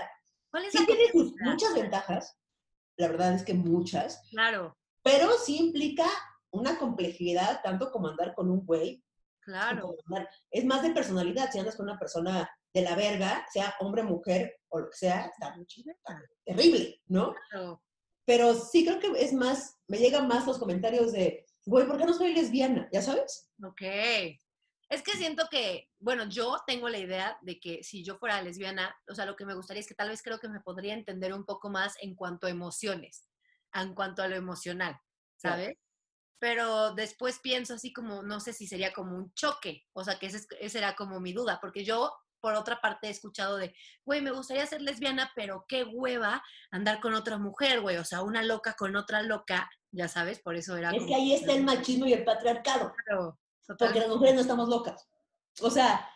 [0.50, 2.38] ¿Cuál es Sí la tiene sus muchas ventajas,
[2.96, 6.06] la verdad es que muchas, Claro, pero sí implica
[6.50, 9.02] una complejidad, tanto como andar con un güey.
[9.40, 9.96] claro.
[10.50, 14.60] Es más de personalidad, si andas con una persona de la verga, sea hombre, mujer
[14.68, 15.54] o lo que sea, está
[16.44, 17.34] terrible, ¿no?
[17.50, 17.82] claro.
[18.24, 22.04] Pero sí creo que es más, me llegan más los comentarios de, güey, ¿por qué
[22.04, 22.88] no soy lesbiana?
[22.92, 23.50] ¿Ya sabes?
[23.64, 23.82] Ok.
[24.92, 28.94] Es que siento que, bueno, yo tengo la idea de que si yo fuera lesbiana,
[29.08, 31.32] o sea, lo que me gustaría es que tal vez creo que me podría entender
[31.32, 33.26] un poco más en cuanto a emociones,
[33.72, 34.96] en cuanto a lo emocional.
[35.36, 35.76] ¿sabes?
[36.38, 40.26] Pero después pienso así como, no sé si sería como un choque, o sea, que
[40.26, 43.74] ese, es- esa era como mi duda, porque yo, por otra parte, he escuchado de,
[44.04, 48.22] güey, me gustaría ser lesbiana, pero qué hueva andar con otra mujer, güey, o sea,
[48.22, 51.06] una loca con otra loca, ya sabes, por eso era Es como...
[51.06, 53.38] que ahí está el machismo y el patriarcado, Claro,
[53.78, 55.08] porque las mujeres no estamos locas.
[55.60, 56.08] O sea,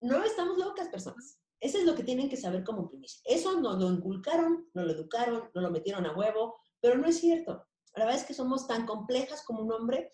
[0.00, 1.38] no estamos locas, personas.
[1.60, 3.22] Eso es lo que tienen que saber como primicia.
[3.24, 7.18] Eso nos lo inculcaron, nos lo educaron, nos lo metieron a huevo, pero no es
[7.18, 7.66] cierto.
[7.94, 10.10] La verdad es que somos tan complejas como un hombre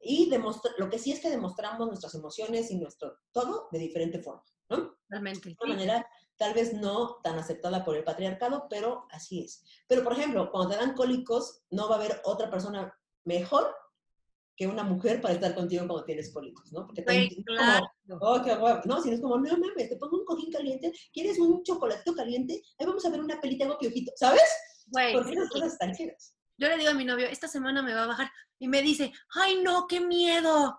[0.00, 0.30] y
[0.78, 4.94] lo que sí es que demostramos nuestras emociones y nuestro todo de diferente forma, ¿no?
[5.08, 5.50] Totalmente.
[5.50, 6.06] de una manera
[6.36, 9.62] tal vez no tan aceptada por el patriarcado, pero así es.
[9.86, 12.94] Pero, por ejemplo, cuando te dan cólicos, no va a haber otra persona
[13.24, 13.74] mejor
[14.56, 16.86] que una mujer para estar contigo cuando tienes cólicos, ¿no?
[16.86, 17.86] Porque es claro.
[18.08, 18.80] como, oh, qué huevo.
[18.84, 22.14] No, si no es como, no mames, te pongo un cojín caliente, ¿quieres un chocolatito
[22.14, 22.62] caliente?
[22.78, 24.42] Ahí vamos a ver una pelita, hago piojito, ¿sabes?
[24.86, 25.50] Güey, Porque esas sí.
[25.50, 25.92] cosas están
[26.56, 29.12] yo le digo a mi novio, esta semana me va a bajar y me dice,
[29.34, 30.78] ay no, qué miedo.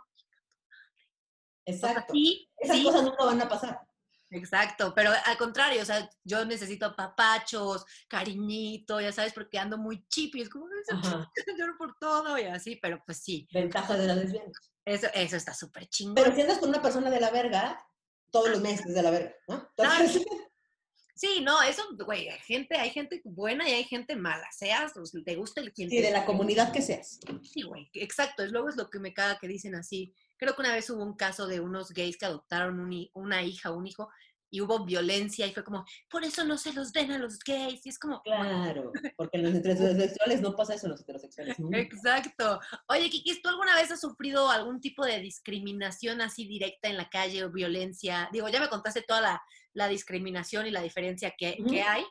[1.67, 2.13] O sea, Exacto.
[2.13, 3.81] sí, Esas sí, cosas nunca van a pasar.
[4.29, 10.05] Exacto, pero al contrario, o sea, yo necesito papachos, cariñito, ya sabes, porque ando muy
[10.07, 10.67] chipi, es como,
[11.57, 14.73] lloro por todo y así, pero pues sí, Ventajas de las lesbianas.
[14.85, 16.15] eso, eso está súper chingón.
[16.15, 17.79] Pero si andas con una persona de la verga,
[18.31, 19.69] todos los meses de la verga, ¿no?
[19.77, 20.25] Entonces,
[21.15, 25.05] Sí, no, eso, güey, hay gente, hay gente buena y hay gente mala, seas, o
[25.05, 27.21] si te gusta el quien sí, te de la comunidad que seas.
[27.41, 30.13] Sí, güey, exacto, es luego es lo que me caga que dicen así.
[30.37, 33.71] Creo que una vez hubo un caso de unos gays que adoptaron un una hija,
[33.71, 34.09] un hijo,
[34.49, 37.85] y hubo violencia y fue como, por eso no se los den a los gays.
[37.85, 41.59] Y es como, Claro, porque en los heterosexuales no pasa eso en los heterosexuales.
[41.59, 41.77] nunca.
[41.77, 42.59] exacto.
[42.87, 47.09] Oye, Kikis, ¿tú alguna vez has sufrido algún tipo de discriminación así directa en la
[47.09, 48.29] calle o violencia?
[48.31, 52.05] Digo, ya me contaste toda la, la discriminación y la diferencia que, que hay,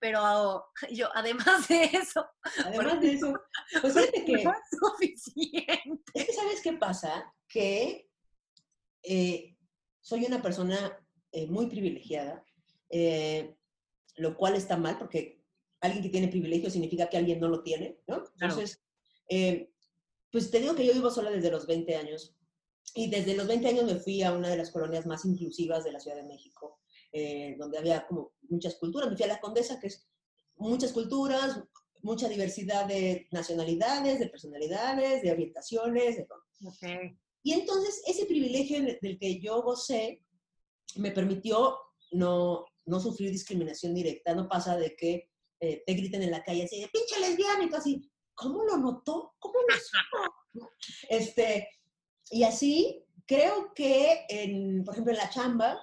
[0.00, 2.26] pero yo, además de eso,
[2.64, 3.38] Además de eso,
[3.80, 6.12] pues fíjate que, no es suficiente.
[6.14, 7.32] es que ¿sabes qué pasa?
[7.50, 8.08] Que
[9.02, 9.56] eh,
[10.00, 10.98] soy una persona
[11.32, 12.44] eh, muy privilegiada,
[12.88, 13.54] eh,
[14.16, 15.40] lo cual está mal porque
[15.80, 18.24] alguien que tiene privilegio significa que alguien no lo tiene, ¿no?
[18.24, 18.54] Claro.
[18.54, 18.82] Entonces,
[19.28, 19.70] eh,
[20.30, 22.36] pues te digo que yo vivo sola desde los 20 años
[22.94, 25.92] y desde los 20 años me fui a una de las colonias más inclusivas de
[25.92, 26.80] la Ciudad de México,
[27.12, 29.08] eh, donde había como muchas culturas.
[29.10, 30.08] Me fui a la Condesa, que es
[30.56, 31.62] muchas culturas,
[32.02, 36.42] mucha diversidad de nacionalidades, de personalidades, de orientaciones, de todo.
[37.42, 40.22] Y entonces ese privilegio del que yo gocé
[40.96, 41.78] me permitió
[42.12, 44.34] no, no sufrir discriminación directa.
[44.34, 45.30] No pasa de que
[45.60, 48.76] eh, te griten en la calle así, de pinche lesbiana, y tú así, ¿cómo lo
[48.76, 49.34] notó?
[49.38, 50.70] ¿Cómo lo supo?
[51.08, 51.68] este,
[52.30, 55.78] y así, creo que, en, por ejemplo, en la chamba,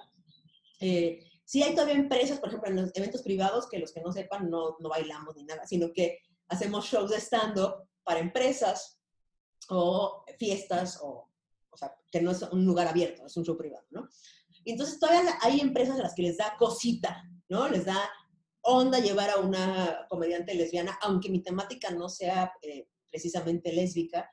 [0.80, 4.12] eh, sí hay todavía empresas, por ejemplo, en los eventos privados, que los que no
[4.12, 9.00] sepan no, no bailamos ni nada, sino que hacemos shows de stand-up para empresas
[9.68, 11.27] o fiestas, o
[11.78, 14.08] sea, que no es un lugar abierto, es un show privado, ¿no?
[14.64, 17.68] Y entonces todavía hay empresas a las que les da cosita, ¿no?
[17.68, 17.98] Les da
[18.62, 24.30] onda llevar a una comediante lesbiana, aunque mi temática no sea eh, precisamente lésbica,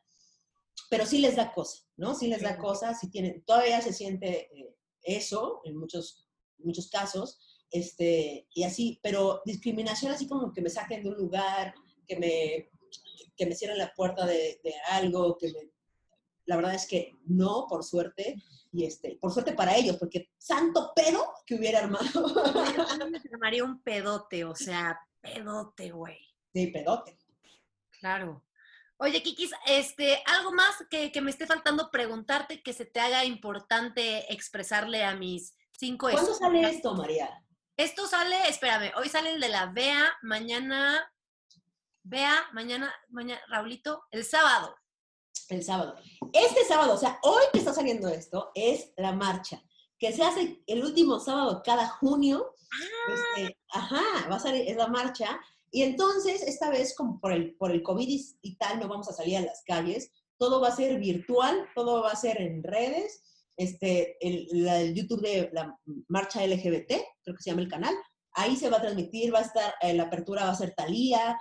[0.90, 2.16] pero sí les da cosa, ¿no?
[2.16, 6.28] Sí les da cosa, sí tienen, todavía se siente eh, eso en muchos,
[6.58, 7.40] muchos casos,
[7.72, 11.74] este, y así, pero discriminación así como que me saquen de un lugar,
[12.08, 12.70] que me,
[13.36, 15.75] que me cierren la puerta de, de algo, que me,
[16.46, 18.42] la verdad es que no, por suerte,
[18.72, 22.06] y este, por suerte para ellos, porque santo pedo que hubiera armado.
[23.00, 26.20] Yo me llamaría un pedote, o sea, pedote, güey.
[26.54, 27.18] sí, pedote.
[28.00, 28.44] Claro.
[28.98, 33.26] Oye, Kikis, este, algo más que, que me esté faltando preguntarte que se te haga
[33.26, 36.40] importante expresarle a mis cinco ¿Cuándo escuchas?
[36.40, 37.44] sale esto, María?
[37.78, 41.12] Esto sale, espérame, hoy sale el de la Bea, mañana,
[42.04, 44.76] Bea, mañana, mañana, Raulito, el sábado.
[45.50, 45.98] El sábado.
[46.38, 49.64] Este sábado, o sea, hoy que está saliendo esto, es la marcha,
[49.98, 52.54] que se hace el último sábado cada junio.
[52.72, 53.14] Ah.
[53.38, 55.40] Este, ajá, va a salir, es la marcha.
[55.72, 59.08] Y entonces, esta vez, como por el, por el COVID y, y tal, no vamos
[59.08, 60.12] a salir a las calles.
[60.38, 63.22] Todo va a ser virtual, todo va a ser en redes.
[63.58, 65.74] Este, el, la- el YouTube de la
[66.10, 66.90] marcha LGBT,
[67.24, 67.96] creo que se llama el canal.
[68.34, 71.38] Ahí se va a transmitir, va a estar, eh, la apertura va a ser Talía,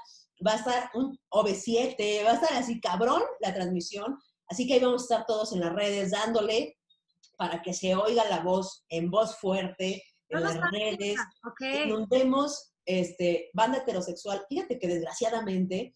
[0.47, 4.17] va a estar un OV7, va a estar así cabrón la transmisión.
[4.49, 6.77] Así que ahí vamos a estar todos en las redes dándole
[7.37, 11.61] para que se oiga la voz en voz fuerte en No las redes, Ok.
[11.87, 14.45] inundemos este, banda heterosexual.
[14.49, 15.95] Fíjate que desgraciadamente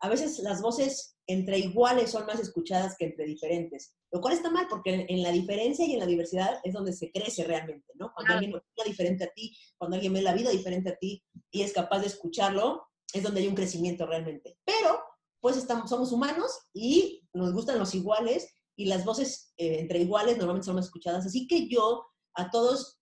[0.00, 4.50] a veces las voces entre iguales son más escuchadas que entre diferentes, lo cual está
[4.50, 7.92] mal porque en, en la diferencia y en la diversidad es donde se crece realmente,
[7.94, 8.12] ¿no?
[8.14, 8.38] Cuando Claro.
[8.38, 11.72] alguien opina diferente a ti, cuando alguien ve la vida diferente a ti y es
[11.72, 14.56] capaz de escucharlo, es donde hay un crecimiento realmente.
[14.64, 15.00] Pero,
[15.40, 20.36] pues estamos, somos humanos y nos gustan los iguales y las voces eh, entre iguales
[20.36, 21.26] normalmente son más escuchadas.
[21.26, 23.00] Así que yo, a todos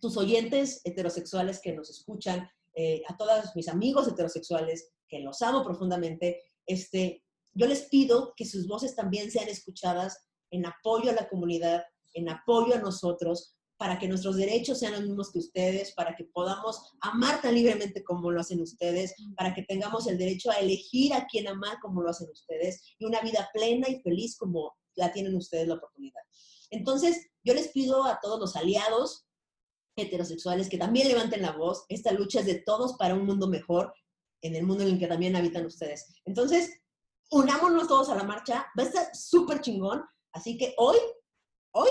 [0.00, 5.64] tus oyentes heterosexuales que nos escuchan, eh, a todos mis amigos heterosexuales, que los amo
[5.64, 10.16] profundamente, este, yo les pido que sus voces también sean escuchadas
[10.50, 11.82] en apoyo a la comunidad,
[12.14, 16.24] en apoyo a nosotros, para que nuestros derechos sean los mismos que ustedes, para que
[16.24, 21.14] podamos amar tan libremente como lo hacen ustedes, para que tengamos el derecho a elegir
[21.14, 25.10] a quién amar como lo hacen ustedes, y una vida plena y feliz como la
[25.14, 26.20] tienen ustedes la oportunidad.
[26.68, 29.24] Entonces, yo les pido a todos los aliados
[29.96, 31.86] heterosexuales que también levanten la voz.
[31.88, 33.94] Esta lucha es de todos para un mundo mejor,
[34.42, 36.04] en el mundo en el que también habitan ustedes.
[36.26, 36.70] Entonces,
[37.30, 38.66] unámonos todos a la marcha.
[38.78, 40.04] Va a estar súper chingón.
[40.32, 40.98] Así que hoy,
[41.72, 41.88] hoy,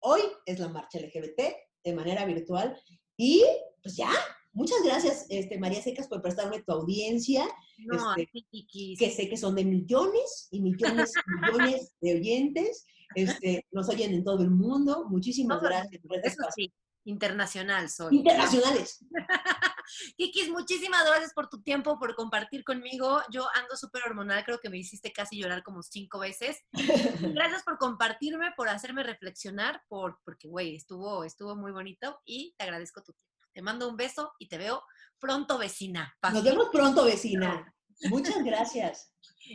[0.00, 1.42] hoy es la marcha LGBT
[1.84, 2.80] de manera virtual.
[3.16, 3.44] Y
[3.82, 4.10] pues ya,
[4.52, 9.54] muchas gracias, este, María Secas, por prestarme tu audiencia, No, este, que sé que son
[9.54, 12.86] de millones y millones y millones de oyentes.
[13.14, 15.06] Este, nos oyen en todo el mundo.
[15.08, 16.72] Muchísimas el gracias por este sí,
[17.04, 18.16] internacional soy.
[18.16, 19.04] Internacionales.
[20.16, 23.20] Kikis, muchísimas gracias por tu tiempo, por compartir conmigo.
[23.30, 26.58] Yo ando súper hormonal, creo que me hiciste casi llorar como cinco veces.
[27.34, 32.64] Gracias por compartirme, por hacerme reflexionar, por, porque, güey, estuvo, estuvo muy bonito y te
[32.64, 33.28] agradezco tu tiempo.
[33.52, 34.84] Te mando un beso y te veo
[35.18, 36.16] pronto, vecina.
[36.32, 37.74] Nos vemos pronto, vecina.
[38.08, 39.12] Muchas gracias.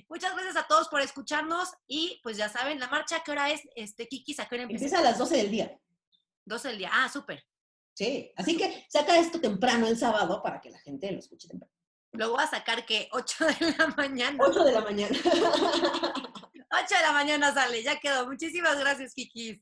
[0.10, 3.52] Muchas gracias a todos por escucharnos y pues ya saben, la marcha, ¿a qué hora
[3.52, 3.62] es?
[3.76, 4.86] Este, Kikis, ¿a qué hora empieza?
[4.86, 5.80] Empieza a las 12 del día.
[6.46, 6.90] 12 del día.
[6.92, 7.46] Ah, súper.
[7.94, 8.32] Sí.
[8.36, 11.74] Así que saca esto temprano el sábado para que la gente lo escuche temprano.
[12.14, 14.38] Lo voy a sacar que 8 de la mañana.
[14.40, 15.18] 8 de la mañana.
[15.24, 18.28] 8 de la mañana sale, ya quedó.
[18.28, 19.60] Muchísimas gracias, Kikis.